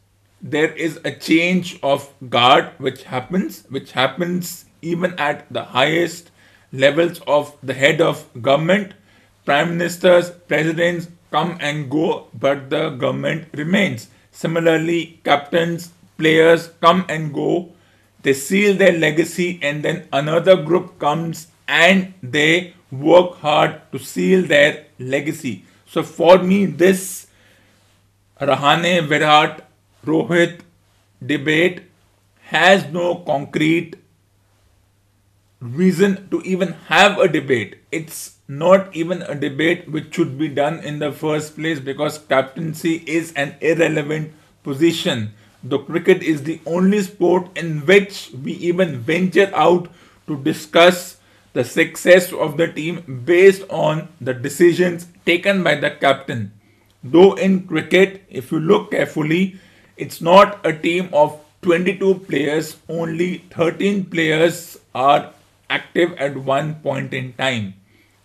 there 0.43 0.73
is 0.73 0.99
a 1.05 1.13
change 1.13 1.79
of 1.81 2.13
guard 2.29 2.73
which 2.79 3.05
happens, 3.05 3.63
which 3.69 3.93
happens 3.93 4.65
even 4.83 5.15
at 5.15 5.47
the 5.53 5.63
highest 5.63 6.33
levels 6.73 7.21
of 7.29 7.57
the 7.63 7.75
head 7.75 8.01
of 8.01 8.27
government. 8.43 8.95
Prime 9.45 9.79
ministers, 9.79 10.31
presidents 10.31 11.09
come 11.31 11.57
and 11.61 11.89
go, 11.89 12.27
but 12.35 12.69
the 12.69 12.91
government 12.91 13.47
remains. 13.55 14.09
Similarly, 14.33 15.21
captains, 15.25 15.93
players 16.17 16.71
come 16.81 17.05
and 17.09 17.33
go, 17.33 17.73
they 18.23 18.35
seal 18.35 18.77
their 18.77 18.93
legacy, 18.93 19.59
and 19.63 19.85
then 19.85 20.09
another 20.13 20.57
group 20.57 20.99
comes 20.99 21.49
and 21.67 22.15
they 22.23 22.75
work 22.91 23.37
hard 23.37 23.81
to 23.93 23.99
seal 23.99 24.43
their 24.47 24.87
legacy. 24.99 25.65
So, 25.87 26.03
for 26.03 26.39
me, 26.39 26.67
this 26.67 27.27
Rahane 28.41 29.07
Virat 29.07 29.69
Rohit 30.05 30.61
debate 31.25 31.83
has 32.41 32.87
no 32.93 33.17
concrete 33.17 33.97
reason 35.61 36.29
to 36.31 36.41
even 36.43 36.73
have 36.87 37.19
a 37.19 37.29
debate. 37.29 37.79
It's 37.91 38.37
not 38.47 38.95
even 38.95 39.23
a 39.23 39.35
debate 39.35 39.91
which 39.91 40.15
should 40.15 40.39
be 40.39 40.49
done 40.49 40.79
in 40.81 40.99
the 40.99 41.13
first 41.13 41.57
place 41.57 41.81
because 41.81 42.19
captaincy 42.19 43.03
is 43.07 43.33
an 43.33 43.57
irrelevant 43.61 44.33
position. 44.63 45.35
The 45.63 45.79
cricket 45.79 46.23
is 46.23 46.45
the 46.45 46.61
only 46.67 47.03
sport 47.03 47.57
in 47.57 47.81
which 47.81 48.31
we 48.43 48.53
even 48.53 48.99
venture 48.99 49.51
out 49.55 49.89
to 50.27 50.37
discuss 50.37 51.17
the 51.53 51.65
success 51.65 52.33
of 52.33 52.57
the 52.57 52.69
team 52.69 53.23
based 53.25 53.63
on 53.69 54.09
the 54.21 54.35
decisions 54.35 55.07
taken 55.27 55.63
by 55.65 55.75
the 55.75 55.91
captain. 55.91 56.53
Though 57.03 57.35
in 57.35 57.67
cricket, 57.67 58.23
if 58.31 58.53
you 58.53 58.61
look 58.61 58.93
carefully, 58.93 59.59
it's 59.97 60.21
not 60.21 60.65
a 60.65 60.73
team 60.73 61.09
of 61.13 61.41
22 61.63 62.15
players, 62.21 62.77
only 62.89 63.39
13 63.51 64.05
players 64.05 64.79
are 64.95 65.33
active 65.69 66.13
at 66.13 66.37
one 66.37 66.77
point 66.77 67.13
in 67.13 67.33
time, 67.33 67.75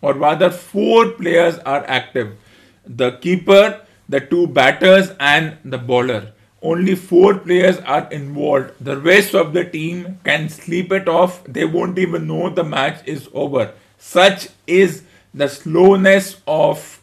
or 0.02 0.14
rather, 0.14 0.52
four 0.52 1.10
players 1.10 1.58
are 1.60 1.84
active 1.88 2.38
the 2.86 3.12
keeper, 3.20 3.82
the 4.10 4.20
two 4.20 4.46
batters, 4.46 5.12
and 5.20 5.58
the 5.64 5.78
bowler. 5.78 6.34
Only 6.64 6.96
four 6.96 7.40
players 7.40 7.78
are 7.80 8.10
involved. 8.10 8.72
The 8.80 8.98
rest 8.98 9.36
of 9.36 9.52
the 9.54 9.66
team 9.66 10.20
can 10.24 10.48
sleep 10.48 10.94
it 10.94 11.10
off, 11.10 11.44
they 11.44 11.66
won't 11.66 12.00
even 12.00 12.28
know 12.28 12.50
the 12.50 12.64
match 12.64 13.06
is 13.06 13.28
over. 13.34 13.74
Such 14.00 14.48
is 14.66 15.04
the 15.34 15.50
slowness 15.50 16.38
of 16.48 17.02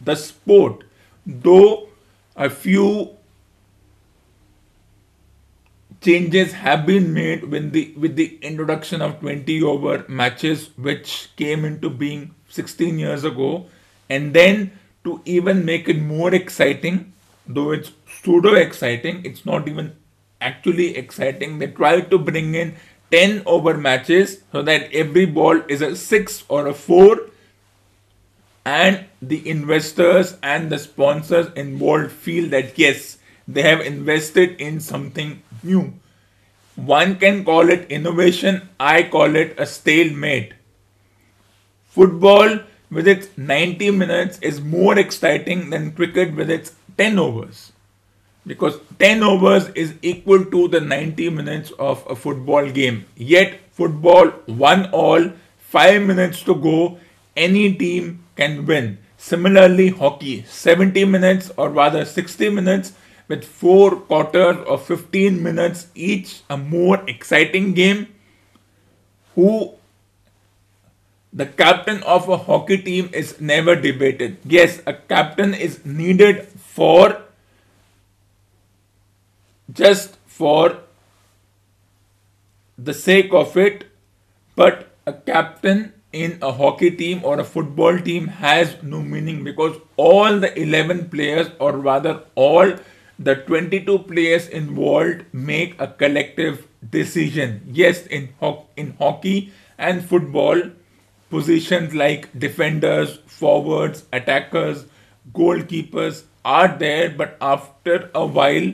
the 0.00 0.16
sport. 0.16 0.82
Though 1.24 1.88
a 2.34 2.50
few 2.50 3.16
changes 6.00 6.52
have 6.52 6.84
been 6.86 7.12
made 7.12 7.44
with 7.44 7.72
the 7.72 7.92
with 7.96 8.16
the 8.16 8.38
introduction 8.42 9.02
of 9.02 9.18
20 9.20 9.62
over 9.62 10.04
matches 10.08 10.70
which 10.76 11.28
came 11.36 11.64
into 11.64 11.90
being 11.90 12.34
16 12.48 12.98
years 12.98 13.24
ago 13.24 13.66
and 14.08 14.32
then 14.32 14.70
to 15.04 15.20
even 15.24 15.64
make 15.64 15.88
it 15.88 16.00
more 16.00 16.32
exciting 16.32 17.12
though 17.48 17.70
it's 17.72 17.92
pseudo 18.06 18.54
exciting 18.54 19.24
it's 19.24 19.44
not 19.46 19.66
even 19.68 19.92
actually 20.40 20.96
exciting 20.96 21.58
they 21.58 21.66
try 21.66 22.00
to 22.00 22.18
bring 22.18 22.54
in 22.54 22.74
10 23.10 23.42
over 23.46 23.76
matches 23.76 24.42
so 24.52 24.62
that 24.62 24.92
every 24.92 25.24
ball 25.24 25.60
is 25.68 25.80
a 25.82 25.96
6 25.96 26.44
or 26.48 26.66
a 26.66 26.74
4 26.74 27.18
and 28.64 29.06
the 29.22 29.48
investors 29.48 30.36
and 30.42 30.70
the 30.70 30.78
sponsors 30.78 31.46
involved 31.54 32.12
feel 32.12 32.50
that 32.50 32.78
yes 32.78 33.18
they 33.48 33.62
have 33.62 33.80
invested 33.80 34.60
in 34.60 34.78
something 34.78 35.42
new. 35.62 35.94
One 36.76 37.16
can 37.16 37.44
call 37.44 37.70
it 37.70 37.90
innovation, 37.90 38.68
I 38.78 39.04
call 39.04 39.34
it 39.34 39.58
a 39.58 39.66
stalemate. 39.66 40.52
Football 41.88 42.60
with 42.90 43.08
its 43.08 43.28
90 43.36 43.90
minutes 43.90 44.38
is 44.40 44.60
more 44.60 44.98
exciting 44.98 45.70
than 45.70 45.92
cricket 45.92 46.36
with 46.36 46.50
its 46.50 46.74
10 46.98 47.18
overs. 47.18 47.72
Because 48.46 48.78
10 48.98 49.22
overs 49.22 49.68
is 49.70 49.94
equal 50.02 50.44
to 50.44 50.68
the 50.68 50.80
90 50.80 51.30
minutes 51.30 51.70
of 51.78 52.04
a 52.08 52.16
football 52.16 52.68
game. 52.70 53.04
Yet, 53.16 53.60
football, 53.72 54.28
one 54.46 54.90
all, 54.90 55.32
5 55.58 56.02
minutes 56.02 56.42
to 56.44 56.54
go, 56.54 56.98
any 57.36 57.74
team 57.74 58.24
can 58.36 58.66
win. 58.66 58.98
Similarly, 59.16 59.88
hockey, 59.88 60.44
70 60.44 61.04
minutes 61.04 61.50
or 61.56 61.68
rather 61.70 62.04
60 62.04 62.50
minutes 62.50 62.92
with 63.28 63.44
four 63.44 63.96
quarters 63.96 64.56
of 64.66 64.84
15 64.86 65.42
minutes 65.42 65.88
each, 65.94 66.42
a 66.48 66.56
more 66.56 67.02
exciting 67.08 67.74
game. 67.74 68.08
Who 69.34 69.78
the 71.32 71.46
captain 71.46 72.02
of 72.04 72.28
a 72.28 72.36
hockey 72.36 72.78
team 72.78 73.10
is 73.12 73.40
never 73.40 73.76
debated. 73.76 74.38
Yes, 74.44 74.80
a 74.86 74.94
captain 74.94 75.52
is 75.54 75.84
needed 75.84 76.48
for 76.78 77.22
just 79.72 80.16
for 80.26 80.78
the 82.76 82.94
sake 82.94 83.32
of 83.32 83.56
it, 83.56 83.84
but 84.56 84.90
a 85.06 85.12
captain 85.12 85.92
in 86.12 86.38
a 86.42 86.52
hockey 86.52 86.90
team 86.90 87.20
or 87.24 87.38
a 87.38 87.44
football 87.44 87.98
team 87.98 88.28
has 88.28 88.76
no 88.82 89.02
meaning 89.02 89.44
because 89.44 89.76
all 89.96 90.38
the 90.38 90.58
11 90.58 91.08
players, 91.10 91.48
or 91.58 91.72
rather, 91.76 92.22
all 92.34 92.72
the 93.18 93.34
22 93.34 93.98
players 94.00 94.48
involved 94.48 95.24
make 95.32 95.78
a 95.80 95.88
collective 95.88 96.66
decision. 96.90 97.62
Yes, 97.66 98.06
in, 98.06 98.28
ho- 98.40 98.66
in 98.76 98.94
hockey 98.98 99.52
and 99.76 100.04
football, 100.04 100.62
positions 101.30 101.94
like 101.94 102.38
defenders, 102.38 103.18
forwards, 103.26 104.04
attackers, 104.12 104.86
goalkeepers 105.34 106.22
are 106.56 106.68
there, 106.78 107.10
but 107.10 107.36
after 107.40 108.10
a 108.14 108.24
while, 108.24 108.72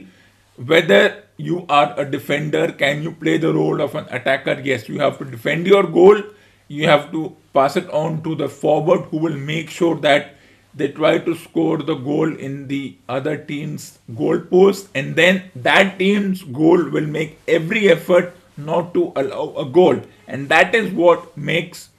whether 0.56 1.24
you 1.36 1.66
are 1.68 1.94
a 1.98 2.04
defender, 2.10 2.70
can 2.70 3.02
you 3.02 3.12
play 3.12 3.36
the 3.38 3.52
role 3.52 3.80
of 3.80 3.94
an 3.96 4.06
attacker? 4.10 4.60
Yes, 4.62 4.88
you 4.88 5.00
have 5.00 5.18
to 5.18 5.24
defend 5.24 5.66
your 5.66 5.82
goal. 5.82 6.22
You 6.68 6.86
have 6.86 7.10
to 7.10 7.36
pass 7.52 7.76
it 7.76 7.90
on 7.90 8.22
to 8.22 8.36
the 8.36 8.48
forward 8.48 9.02
who 9.10 9.18
will 9.18 9.36
make 9.36 9.70
sure 9.70 9.96
that 10.06 10.36
they 10.74 10.88
try 10.88 11.18
to 11.18 11.34
score 11.34 11.78
the 11.78 11.94
goal 11.94 12.36
in 12.36 12.68
the 12.68 12.96
other 13.08 13.36
team's 13.36 13.98
goal 14.16 14.40
post 14.40 14.88
and 14.94 15.14
then 15.14 15.42
that 15.54 15.98
team's 16.00 16.42
goal 16.42 16.82
will 16.96 17.06
make 17.06 17.38
every 17.46 17.88
effort 17.90 18.36
not 18.56 18.92
to 18.94 19.12
allow 19.14 19.54
a 19.56 19.64
goal. 19.64 20.00
And 20.26 20.48
that 20.48 20.74
is 20.74 20.92
what 20.92 21.36
makes 21.36 21.90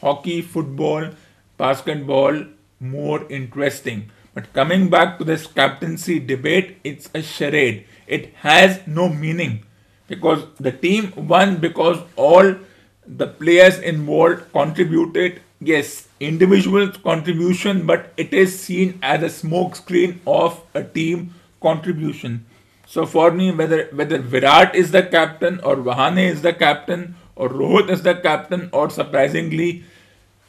hockey 0.00 0.42
football 0.42 1.10
basketball 1.58 2.44
more 2.80 3.24
interesting 3.30 4.10
but 4.34 4.52
coming 4.52 4.90
back 4.90 5.18
to 5.18 5.24
this 5.24 5.46
captaincy 5.46 6.18
debate 6.18 6.78
it's 6.84 7.08
a 7.14 7.22
charade. 7.22 7.86
It 8.06 8.34
has 8.36 8.80
no 8.86 9.08
meaning 9.08 9.64
because 10.08 10.44
the 10.58 10.72
team 10.72 11.12
won 11.16 11.56
because 11.58 11.98
all 12.16 12.56
the 13.06 13.26
players 13.26 13.78
involved 13.78 14.52
contributed. 14.52 15.40
Yes 15.60 16.08
individual 16.20 16.90
contribution 17.04 17.86
but 17.86 18.12
it 18.16 18.32
is 18.32 18.58
seen 18.58 18.98
as 19.02 19.22
a 19.22 19.46
smokescreen 19.46 20.18
of 20.26 20.60
a 20.74 20.82
team 20.82 21.34
contribution. 21.60 22.44
So 22.86 23.06
for 23.06 23.30
me 23.30 23.50
whether 23.50 23.84
whether 23.92 24.18
virat 24.18 24.74
is 24.74 24.90
the 24.90 25.02
captain 25.02 25.60
or 25.60 25.76
rahane 25.76 26.24
is 26.28 26.42
the 26.42 26.52
captain 26.52 27.16
or 27.36 27.48
rohit 27.48 27.90
is 27.90 28.02
the 28.02 28.14
captain 28.14 28.68
or 28.72 28.90
surprisingly 28.90 29.84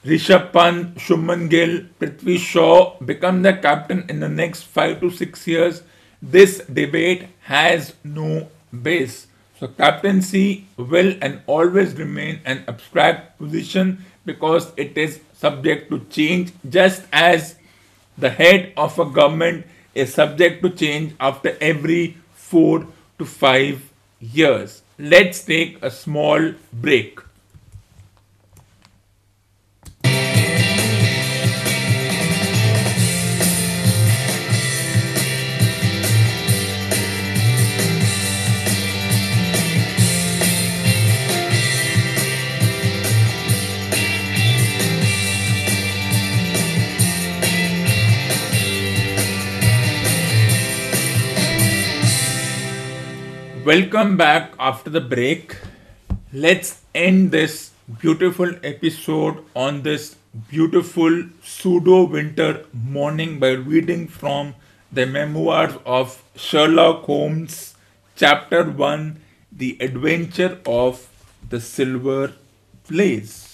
Rishabh 0.06 0.52
Pant, 0.54 0.96
Shubman 0.96 1.50
Gill, 1.50 1.82
Prithvi 2.00 2.38
Shaw 2.38 2.96
become 3.00 3.42
the 3.42 3.54
captain 3.54 4.06
in 4.08 4.20
the 4.20 4.30
next 4.30 4.64
5 4.64 5.02
to 5.02 5.10
6 5.10 5.48
years 5.48 5.82
this 6.22 6.60
debate 6.72 7.28
has 7.42 7.94
no 8.04 8.48
base 8.84 9.28
so 9.60 9.68
captaincy 9.68 10.68
will 10.78 11.14
and 11.22 11.42
always 11.48 11.94
remain 11.96 12.40
an 12.46 12.64
abstract 12.68 13.38
position 13.40 14.06
because 14.26 14.72
it 14.76 14.98
is 14.98 15.22
subject 15.34 15.90
to 15.90 16.00
change 16.18 16.52
just 16.70 17.04
as 17.12 17.56
the 18.18 18.30
head 18.30 18.74
of 18.78 19.00
a 19.00 19.06
government 19.06 19.66
is 19.94 20.14
subject 20.14 20.62
to 20.62 20.70
change 20.70 21.14
after 21.20 21.58
every 21.60 22.18
4 22.34 22.86
to 23.18 23.26
5 23.26 23.92
years. 24.20 24.82
Let's 25.00 25.44
take 25.44 25.82
a 25.82 25.90
small 25.90 26.54
break. 26.72 27.20
Welcome 53.66 54.16
back 54.16 54.54
after 54.60 54.92
the 54.92 55.02
break. 55.02 55.58
Let's 56.32 56.84
end 56.94 57.32
this 57.32 57.72
beautiful 58.00 58.52
episode 58.64 59.44
on 59.56 59.82
this 59.82 60.18
beautiful 60.50 61.24
pseudo 61.42 62.04
winter 62.04 62.68
morning 62.74 63.40
by 63.40 63.54
reading 63.54 64.08
from 64.08 64.54
the 64.92 65.08
memoirs 65.08 65.74
of 65.84 66.22
Sherlock 66.36 67.06
Holmes, 67.06 67.74
Chapter 68.16 68.70
1 68.70 69.20
The 69.52 69.78
Adventure 69.82 70.60
of 70.68 71.10
the 71.50 71.60
Silver 71.60 72.34
Blaze. 72.88 73.45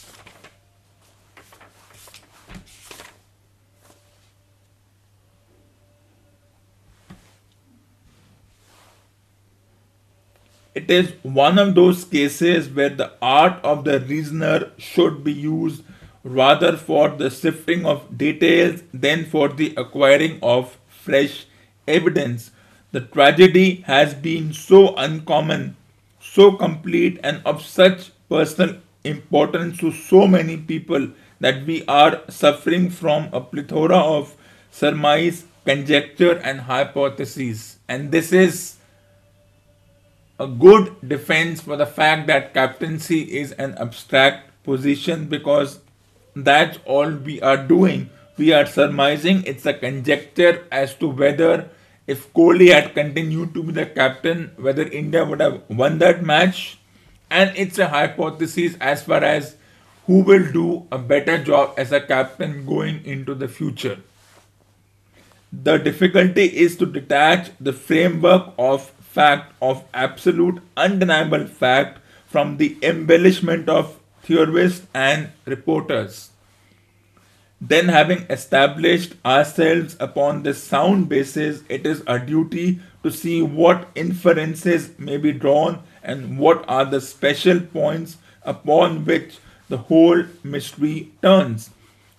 It 10.74 10.90
is 10.90 11.14
one 11.24 11.60
of 11.60 11.76
those 11.76 12.06
cases 12.06 12.70
where 12.70 12.90
the 12.90 13.12
art 13.22 13.60
of 13.64 13.84
the 13.84 14.00
reasoner 14.00 14.72
should 14.78 15.22
be 15.24 15.34
used 15.34 15.84
rather 16.24 16.78
for 16.78 17.10
the 17.10 17.30
sifting 17.30 17.86
of 17.86 18.18
details 18.18 18.84
than 18.94 19.26
for 19.26 19.50
the 19.50 19.74
acquiring 19.76 20.40
of 20.42 20.78
fresh 20.88 21.46
evidence. 21.88 22.52
The 22.94 23.02
tragedy 23.02 23.84
has 23.88 24.14
been 24.14 24.54
so 24.54 24.96
uncommon, 24.96 25.76
so 26.22 26.54
complete, 26.54 27.20
and 27.22 27.42
of 27.46 27.66
such 27.66 28.12
personal 28.30 28.78
importance 29.04 29.78
to 29.80 29.92
so 29.92 30.26
many 30.26 30.56
people 30.56 31.10
that 31.42 31.66
we 31.66 31.84
are 31.88 32.22
suffering 32.30 32.90
from 32.90 33.30
a 33.34 33.42
plethora 33.42 33.98
of 33.98 34.36
surmise, 34.70 35.46
conjecture, 35.66 36.38
and 36.38 36.62
hypotheses. 36.62 37.78
And 37.90 38.12
this 38.12 38.32
is 38.32 38.78
a 40.42 40.48
good 40.48 40.96
defense 41.08 41.62
for 41.62 41.78
the 41.78 41.86
fact 41.86 42.26
that 42.26 42.54
captaincy 42.54 43.22
is 43.40 43.52
an 43.54 43.76
abstract 43.78 44.64
position 44.64 45.28
because 45.28 45.80
that's 46.36 46.80
all 46.86 47.12
we 47.12 47.40
are 47.42 47.58
doing. 47.58 48.10
We 48.38 48.52
are 48.52 48.66
surmising, 48.66 49.44
it's 49.46 49.68
a 49.68 49.74
conjecture 49.74 50.66
as 50.72 50.96
to 50.96 51.10
whether 51.10 51.70
if 52.08 52.34
Kohli 52.34 52.74
had 52.74 52.96
continued 52.96 53.54
to 53.54 53.62
be 53.62 53.72
the 53.72 53.86
captain, 53.86 54.52
whether 54.58 54.88
India 54.88 55.24
would 55.24 55.42
have 55.42 55.62
won 55.70 56.00
that 56.00 56.24
match. 56.24 56.80
And 57.30 57.56
it's 57.56 57.78
a 57.78 57.88
hypothesis 57.88 58.76
as 58.82 59.04
far 59.04 59.24
as 59.24 59.56
who 60.08 60.24
will 60.24 60.52
do 60.52 60.88
a 60.92 60.98
better 60.98 61.42
job 61.42 61.76
as 61.78 61.92
a 61.92 62.02
captain 62.02 62.66
going 62.66 63.06
into 63.06 63.36
the 63.36 63.48
future. 63.48 64.00
The 65.54 65.78
difficulty 65.78 66.46
is 66.46 66.76
to 66.78 66.86
detach 66.86 67.52
the 67.60 67.74
framework 67.74 68.54
of 68.58 68.92
fact 69.14 69.54
of 69.62 69.84
absolute 69.94 70.62
undeniable 70.78 71.46
fact 71.46 72.00
from 72.26 72.58
the 72.58 72.78
embellishment 72.82 73.68
of 73.68 73.98
theorists 74.24 74.88
and 74.94 75.30
reporters. 75.46 76.32
Then, 77.60 77.90
having 77.90 78.26
established 78.30 79.14
ourselves 79.24 79.96
upon 80.00 80.42
this 80.42 80.64
sound 80.64 81.10
basis, 81.10 81.62
it 81.70 81.86
is 81.86 82.02
our 82.08 82.18
duty 82.18 82.80
to 83.04 83.12
see 83.12 83.42
what 83.42 83.90
inferences 83.94 84.98
may 84.98 85.18
be 85.18 85.32
drawn 85.32 85.84
and 86.02 86.40
what 86.40 86.66
are 86.68 86.86
the 86.86 87.02
special 87.02 87.60
points 87.60 88.18
upon 88.44 89.06
which 89.06 89.38
the 89.70 89.78
whole 89.78 90.24
mystery 90.44 91.12
turns. 91.22 91.70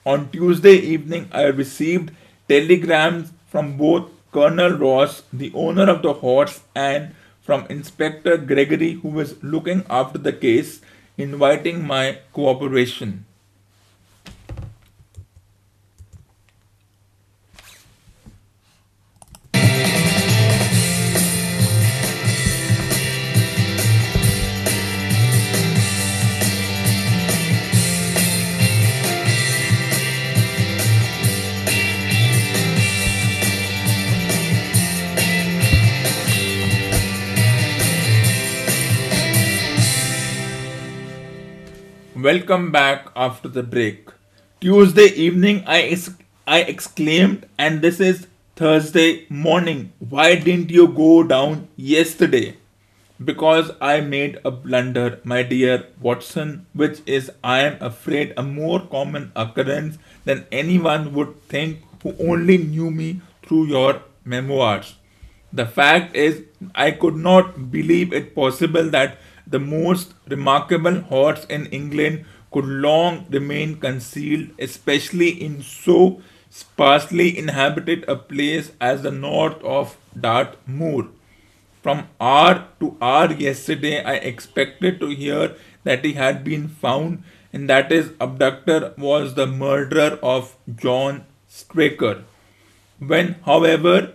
On 0.07 0.31
Tuesday 0.31 0.77
evening, 0.77 1.29
I 1.33 1.45
received 1.45 2.13
telegrams 2.49 3.33
from 3.49 3.77
both 3.77 4.11
Colonel 4.33 4.73
Ross, 4.79 5.25
the 5.33 5.53
owner 5.55 5.91
of 5.91 6.01
the 6.03 6.15
horse, 6.15 6.61
and 6.75 7.15
from 7.43 7.67
Inspector 7.69 8.37
Gregory, 8.39 8.93
who 8.95 9.09
was 9.09 9.43
looking 9.43 9.85
after 9.91 10.19
the 10.19 10.33
case, 10.33 10.81
inviting 11.19 11.87
my 11.87 12.19
cooperation. 12.33 13.27
Welcome 42.25 42.71
back 42.71 43.07
after 43.17 43.49
the 43.49 43.65
break. 43.65 44.09
Tuesday 44.61 45.07
evening, 45.07 45.65
I, 45.67 45.83
ex- 45.83 46.15
I 46.47 46.61
exclaimed, 46.61 47.47
and 47.59 47.83
this 47.83 47.99
is 47.99 48.29
Thursday 48.55 49.27
morning. 49.29 49.93
Why 49.99 50.37
didn't 50.37 50.71
you 50.71 50.87
go 50.87 51.25
down 51.25 51.67
yesterday? 51.75 52.59
Because 53.25 53.73
I 53.81 54.03
made 54.03 54.39
a 54.45 54.53
blunder, 54.53 55.19
my 55.25 55.43
dear 55.43 55.89
Watson, 56.01 56.67
which 56.75 57.01
is, 57.07 57.33
I 57.43 57.63
am 57.63 57.83
afraid, 57.83 58.35
a 58.37 58.45
more 58.45 58.79
common 58.79 59.33
occurrence 59.35 59.99
than 60.25 60.47
anyone 60.53 61.15
would 61.15 61.43
think 61.49 61.81
who 62.05 62.15
only 62.21 62.57
knew 62.57 62.93
me 62.93 63.21
through 63.43 63.67
your 63.67 64.01
memoirs. 64.25 64.95
The 65.53 65.67
fact 65.67 66.15
is, 66.15 66.45
I 66.75 66.93
could 66.93 67.17
not 67.17 67.73
believe 67.73 68.13
it 68.13 68.35
possible 68.37 68.89
that 68.91 69.19
the 69.53 69.61
most 69.61 70.15
remarkable 70.29 71.01
horse 71.13 71.45
in 71.45 71.67
England 71.67 72.25
could 72.51 72.67
long 72.67 73.27
remain 73.31 73.77
concealed, 73.77 74.51
especially 74.59 75.31
in 75.31 75.63
so 75.63 76.21
sparsely 76.51 77.37
inhabited 77.39 78.05
a 78.07 78.17
place 78.17 78.73
as 78.81 79.03
the 79.03 79.11
north 79.11 79.63
of 79.63 79.97
Dartmoor. 80.19 81.09
From 81.83 82.09
hour 82.21 82.67
to 82.81 82.97
hour 83.01 83.33
yesterday, 83.33 84.03
I 84.05 84.15
expected 84.15 85.01
to 85.01 85.09
hear 85.09 85.57
that 85.85 86.05
he 86.05 86.13
had 86.13 86.45
been 86.45 86.69
found, 86.69 87.25
and 87.53 87.69
that 87.69 87.91
his 87.91 88.13
abductor 88.21 88.95
was 88.97 89.35
the 89.35 89.47
murderer 89.47 90.19
of 90.23 90.55
John 90.77 91.25
Straker. 91.49 92.25
When, 92.99 93.35
however, 93.47 94.13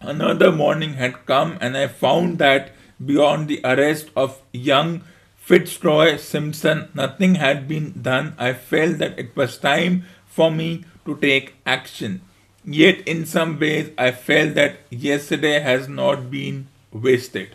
another 0.00 0.52
morning 0.52 0.94
had 0.94 1.26
come 1.26 1.58
and 1.60 1.76
I 1.76 1.88
found 1.88 2.38
that 2.38 2.72
beyond 3.04 3.48
the 3.48 3.60
arrest 3.64 4.10
of 4.16 4.40
young 4.52 5.02
Fitzroy 5.36 6.16
Simpson, 6.16 6.88
nothing 6.94 7.36
had 7.36 7.68
been 7.68 8.02
done, 8.02 8.34
I 8.36 8.52
felt 8.52 8.98
that 8.98 9.18
it 9.18 9.36
was 9.36 9.58
time 9.58 10.04
for 10.26 10.50
me 10.50 10.84
to 11.04 11.16
take 11.16 11.54
action. 11.64 12.22
Yet, 12.64 13.06
in 13.06 13.26
some 13.26 13.58
ways, 13.60 13.90
I 13.96 14.10
felt 14.10 14.54
that 14.54 14.80
yesterday 14.90 15.60
has 15.60 15.88
not 15.88 16.32
been 16.32 16.66
wasted. 16.92 17.54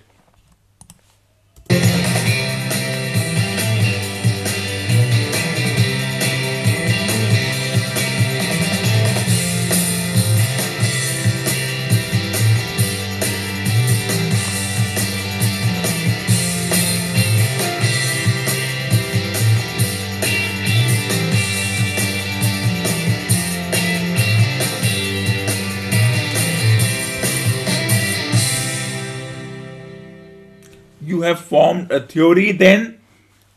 Have 31.22 31.40
formed 31.40 31.92
a 31.92 32.00
theory 32.00 32.52
then? 32.52 33.00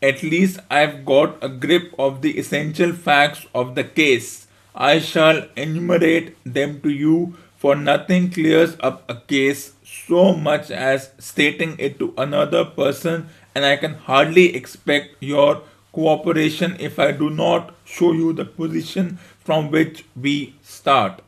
At 0.01 0.23
least 0.23 0.59
I've 0.69 1.05
got 1.05 1.43
a 1.43 1.49
grip 1.49 1.93
of 1.97 2.21
the 2.21 2.37
essential 2.37 2.93
facts 2.93 3.45
of 3.53 3.75
the 3.75 3.83
case. 3.83 4.47
I 4.75 4.99
shall 4.99 5.47
enumerate 5.55 6.35
them 6.43 6.81
to 6.81 6.89
you, 6.89 7.37
for 7.57 7.75
nothing 7.75 8.29
clears 8.29 8.75
up 8.81 9.09
a 9.09 9.15
case 9.15 9.73
so 9.83 10.33
much 10.33 10.69
as 10.69 11.11
stating 11.17 11.75
it 11.79 11.97
to 11.99 12.13
another 12.17 12.65
person, 12.65 13.29
and 13.55 13.65
I 13.65 13.77
can 13.77 13.93
hardly 13.93 14.55
expect 14.55 15.15
your 15.21 15.63
cooperation 15.93 16.75
if 16.79 16.99
I 16.99 17.11
do 17.13 17.29
not 17.29 17.73
show 17.85 18.11
you 18.11 18.33
the 18.33 18.45
position 18.45 19.17
from 19.39 19.71
which 19.71 20.03
we 20.15 20.55
start. 20.61 21.21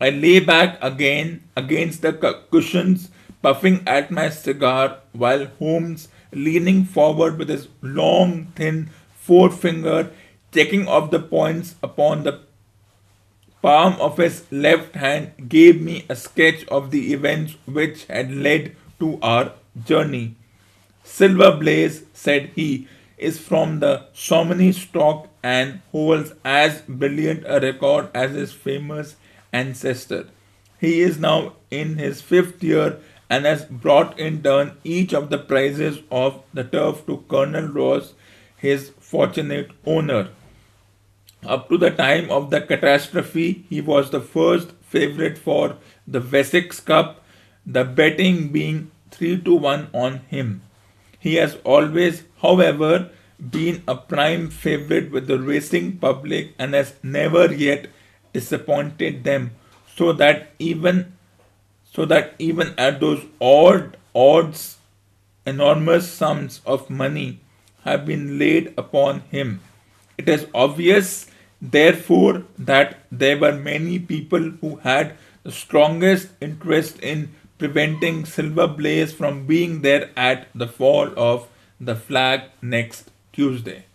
I 0.00 0.10
lay 0.10 0.40
back 0.40 0.78
again 0.80 1.42
against 1.56 2.02
the 2.02 2.12
cushions, 2.12 3.10
puffing 3.42 3.82
at 3.86 4.10
my 4.10 4.28
cigar, 4.30 4.98
while 5.12 5.46
Holmes, 5.58 6.08
leaning 6.32 6.84
forward 6.84 7.38
with 7.38 7.48
his 7.48 7.68
long, 7.82 8.46
thin 8.56 8.90
forefinger, 9.14 10.10
checking 10.52 10.86
off 10.88 11.10
the 11.10 11.20
points 11.20 11.74
upon 11.82 12.22
the 12.22 12.40
palm 13.62 14.00
of 14.00 14.16
his 14.16 14.44
left 14.50 14.94
hand, 14.94 15.48
gave 15.48 15.80
me 15.80 16.04
a 16.08 16.16
sketch 16.16 16.66
of 16.68 16.90
the 16.90 17.12
events 17.12 17.56
which 17.66 18.04
had 18.06 18.30
led 18.32 18.76
to 18.98 19.18
our 19.22 19.52
journey. 19.84 20.34
Silver 21.02 21.56
Blaze, 21.56 22.04
said 22.12 22.50
he, 22.54 22.88
is 23.16 23.38
from 23.38 23.80
the 23.80 24.06
Chamonix 24.12 24.72
stock 24.72 25.28
and 25.42 25.80
holds 25.92 26.32
as 26.44 26.82
brilliant 26.82 27.44
a 27.46 27.60
record 27.60 28.10
as 28.14 28.32
his 28.32 28.52
famous 28.52 29.16
ancestor. 29.52 30.28
He 30.78 31.00
is 31.00 31.18
now 31.18 31.54
in 31.70 31.96
his 31.96 32.20
fifth 32.20 32.62
year 32.62 32.98
and 33.28 33.44
has 33.44 33.64
brought 33.64 34.18
in 34.18 34.42
turn 34.42 34.76
each 34.84 35.12
of 35.12 35.30
the 35.30 35.38
prizes 35.38 36.00
of 36.10 36.42
the 36.54 36.64
turf 36.64 37.04
to 37.06 37.24
Colonel 37.28 37.66
Ross, 37.66 38.14
his 38.56 38.90
fortunate 39.00 39.70
owner. 39.84 40.28
Up 41.44 41.68
to 41.68 41.78
the 41.78 41.90
time 41.90 42.30
of 42.30 42.50
the 42.50 42.60
catastrophe, 42.60 43.64
he 43.68 43.80
was 43.80 44.10
the 44.10 44.20
first 44.20 44.72
favorite 44.82 45.38
for 45.38 45.76
the 46.06 46.20
Wessex 46.20 46.80
Cup, 46.80 47.24
the 47.64 47.84
betting 47.84 48.48
being 48.48 48.90
3 49.10 49.42
to 49.42 49.54
1 49.54 49.88
on 49.92 50.18
him. 50.28 50.62
He 51.18 51.34
has 51.34 51.56
always, 51.64 52.24
however, 52.40 53.10
been 53.50 53.82
a 53.86 53.96
prime 53.96 54.48
favorite 54.48 55.10
with 55.10 55.26
the 55.26 55.38
racing 55.38 55.98
public 55.98 56.54
and 56.58 56.74
has 56.74 56.94
never 57.02 57.52
yet 57.52 57.88
disappointed 58.32 59.24
them, 59.24 59.52
so 59.94 60.12
that 60.12 60.52
even 60.58 61.15
so 61.96 62.04
that 62.04 62.34
even 62.38 62.74
at 62.76 63.00
those 63.00 63.22
odd 63.40 63.96
odds 64.14 64.76
enormous 65.46 66.10
sums 66.12 66.60
of 66.66 66.90
money 66.90 67.40
have 67.84 68.04
been 68.04 68.38
laid 68.38 68.74
upon 68.76 69.20
him. 69.30 69.60
It 70.18 70.28
is 70.28 70.46
obvious, 70.54 71.30
therefore, 71.62 72.42
that 72.58 72.98
there 73.10 73.38
were 73.38 73.54
many 73.54 73.98
people 73.98 74.50
who 74.60 74.76
had 74.76 75.16
the 75.42 75.52
strongest 75.52 76.28
interest 76.42 77.00
in 77.00 77.34
preventing 77.56 78.26
Silver 78.26 78.66
Blaze 78.66 79.14
from 79.14 79.46
being 79.46 79.80
there 79.80 80.10
at 80.16 80.48
the 80.54 80.68
fall 80.68 81.10
of 81.16 81.48
the 81.80 81.96
flag 81.96 82.42
next 82.60 83.10
Tuesday. 83.32 83.85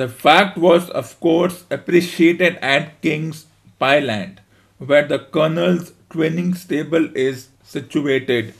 The 0.00 0.08
fact 0.08 0.56
was, 0.56 0.88
of 0.88 1.08
course, 1.20 1.64
appreciated 1.70 2.56
at 2.62 3.02
King's 3.02 3.44
Pyland, 3.78 4.38
where 4.78 5.06
the 5.06 5.18
colonel's 5.18 5.92
training 6.08 6.54
stable 6.54 7.14
is 7.14 7.48
situated. 7.62 8.54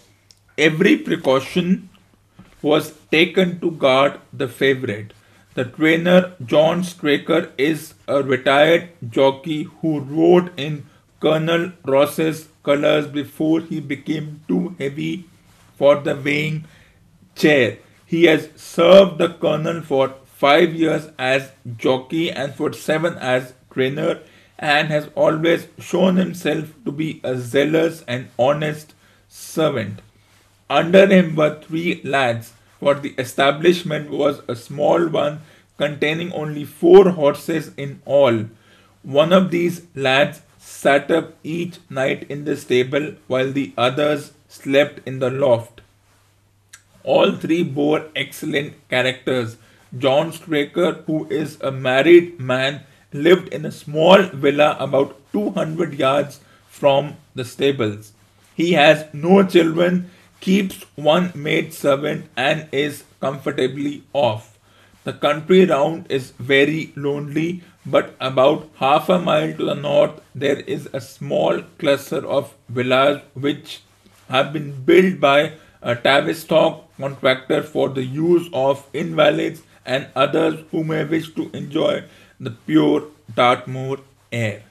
Every 0.58 0.98
precaution 0.98 1.88
was 2.60 2.92
taken 3.10 3.58
to 3.60 3.70
guard 3.70 4.20
the 4.34 4.48
favorite. 4.48 5.14
The 5.54 5.64
trainer, 5.64 6.34
John 6.44 6.84
Straker, 6.84 7.50
is 7.56 7.94
a 8.06 8.22
retired 8.22 8.90
jockey 9.08 9.62
who 9.80 10.00
rode 10.00 10.52
in 10.60 10.84
Colonel 11.20 11.72
Ross's 11.86 12.48
colors 12.62 13.06
before 13.06 13.62
he 13.62 13.80
became 13.80 14.42
too 14.46 14.76
heavy 14.78 15.24
for 15.78 15.94
the 15.96 16.16
weighing 16.16 16.64
chair. 17.34 17.78
He 18.04 18.24
has 18.24 18.50
served 18.56 19.16
the 19.16 19.30
colonel 19.30 19.80
for 19.80 20.16
five 20.42 20.74
years 20.74 21.08
as 21.18 21.50
jockey 21.76 22.30
and 22.30 22.54
for 22.54 22.72
seven 22.72 23.16
as 23.32 23.52
trainer 23.72 24.20
and 24.58 24.88
has 24.88 25.08
always 25.14 25.66
shown 25.78 26.16
himself 26.16 26.72
to 26.84 26.92
be 26.92 27.20
a 27.24 27.36
zealous 27.38 28.04
and 28.06 28.28
honest 28.38 28.94
servant. 29.28 30.00
Under 30.68 31.06
him 31.06 31.34
were 31.34 31.60
three 31.60 32.00
lads, 32.04 32.52
for 32.78 32.94
the 32.94 33.14
establishment 33.18 34.10
was 34.10 34.40
a 34.48 34.54
small 34.56 35.08
one 35.08 35.40
containing 35.78 36.32
only 36.32 36.64
four 36.64 37.10
horses 37.10 37.72
in 37.76 38.00
all. 38.04 38.44
One 39.02 39.32
of 39.32 39.50
these 39.50 39.82
lads 39.94 40.42
sat 40.58 41.10
up 41.10 41.34
each 41.42 41.78
night 41.88 42.26
in 42.30 42.44
the 42.44 42.56
stable 42.56 43.14
while 43.26 43.50
the 43.50 43.72
others 43.76 44.32
slept 44.48 45.00
in 45.06 45.18
the 45.18 45.30
loft. 45.30 45.80
All 47.02 47.32
three 47.32 47.62
bore 47.62 48.06
excellent 48.14 48.74
characters. 48.88 49.56
John 49.98 50.32
Straker, 50.32 51.02
who 51.06 51.26
is 51.28 51.60
a 51.60 51.70
married 51.70 52.38
man, 52.38 52.82
lived 53.12 53.48
in 53.48 53.64
a 53.64 53.72
small 53.72 54.22
villa 54.22 54.76
about 54.78 55.16
200 55.32 55.94
yards 55.94 56.40
from 56.68 57.16
the 57.34 57.44
stables. 57.44 58.12
He 58.54 58.72
has 58.74 59.06
no 59.12 59.42
children, 59.42 60.10
keeps 60.40 60.84
one 60.94 61.32
maid 61.34 61.74
servant, 61.74 62.26
and 62.36 62.68
is 62.72 63.04
comfortably 63.20 64.04
off. 64.12 64.58
The 65.02 65.12
country 65.12 65.64
round 65.64 66.06
is 66.10 66.32
very 66.38 66.92
lonely, 66.94 67.62
but 67.84 68.14
about 68.20 68.68
half 68.76 69.08
a 69.08 69.18
mile 69.18 69.54
to 69.54 69.64
the 69.64 69.74
north 69.74 70.20
there 70.34 70.60
is 70.60 70.88
a 70.92 71.00
small 71.00 71.62
cluster 71.78 72.26
of 72.26 72.54
villas 72.68 73.22
which 73.34 73.80
have 74.28 74.52
been 74.52 74.84
built 74.84 75.18
by 75.18 75.54
a 75.82 75.96
Tavistock 75.96 76.84
contractor 76.98 77.62
for 77.62 77.88
the 77.88 78.04
use 78.04 78.48
of 78.52 78.86
invalids 78.92 79.62
and 79.84 80.08
others 80.14 80.60
who 80.70 80.84
may 80.84 81.04
wish 81.04 81.34
to 81.34 81.50
enjoy 81.52 82.04
the 82.38 82.50
pure 82.50 83.04
Dartmoor 83.34 83.98
air. 84.32 84.62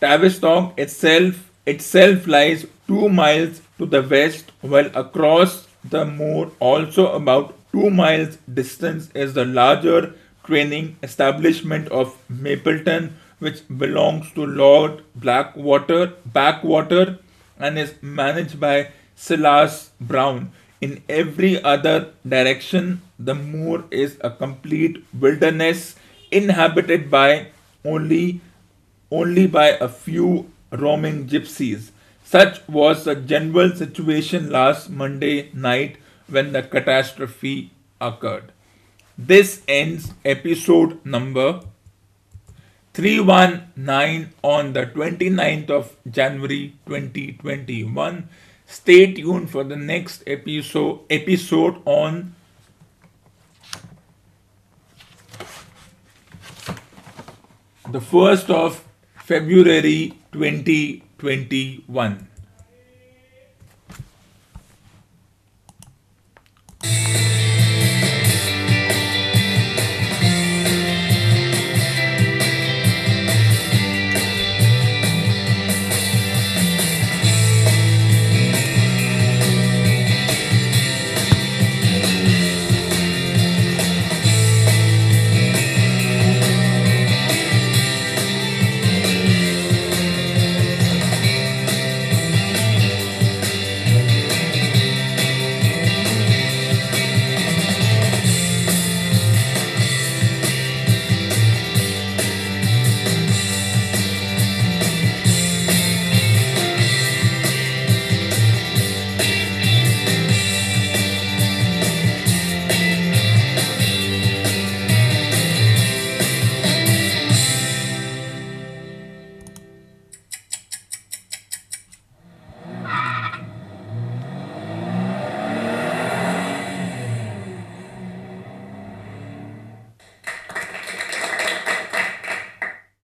Tavistock 0.00 0.78
itself 0.78 1.51
itself 1.66 2.26
lies 2.26 2.66
two 2.86 3.08
miles 3.08 3.60
to 3.78 3.86
the 3.86 4.02
west, 4.02 4.52
while 4.60 4.90
across 4.94 5.68
the 5.84 6.04
moor, 6.04 6.50
also 6.60 7.12
about 7.12 7.54
two 7.72 7.90
miles 7.90 8.36
distance, 8.52 9.10
is 9.14 9.34
the 9.34 9.44
larger 9.44 10.14
training 10.44 10.96
establishment 11.02 11.88
of 11.88 12.16
Mapleton, 12.28 13.16
which 13.38 13.62
belongs 13.76 14.30
to 14.32 14.46
Lord 14.46 15.02
Blackwater 15.14 16.14
Backwater 16.26 17.18
and 17.58 17.78
is 17.78 17.94
managed 18.02 18.58
by 18.60 18.90
Silas 19.14 19.90
Brown. 20.00 20.52
In 20.80 21.02
every 21.08 21.62
other 21.62 22.12
direction, 22.26 23.02
the 23.18 23.34
moor 23.34 23.84
is 23.90 24.18
a 24.20 24.30
complete 24.30 25.04
wilderness 25.18 25.94
inhabited 26.30 27.10
by 27.10 27.48
only 27.84 28.40
only 29.10 29.46
by 29.46 29.68
a 29.68 29.88
few 29.88 30.50
roaming 30.72 31.28
gypsies. 31.28 31.90
Such 32.24 32.66
was 32.68 33.04
the 33.04 33.14
general 33.14 33.74
situation 33.74 34.50
last 34.50 34.90
Monday 34.90 35.50
night 35.52 35.96
when 36.28 36.52
the 36.52 36.62
catastrophe 36.62 37.70
occurred. 38.00 38.52
This 39.18 39.62
ends 39.68 40.14
episode 40.24 41.04
number 41.04 41.60
319 42.94 44.32
on 44.42 44.72
the 44.72 44.86
29th 44.86 45.70
of 45.70 45.96
January 46.10 46.74
2021. 46.86 48.28
Stay 48.66 49.12
tuned 49.12 49.50
for 49.50 49.64
the 49.64 49.76
next 49.76 50.22
episode 50.26 51.00
episode 51.10 51.82
on 51.84 52.34
the 57.90 58.00
1st 58.00 58.48
of 58.50 58.84
February 59.16 60.18
2021. 60.32 62.31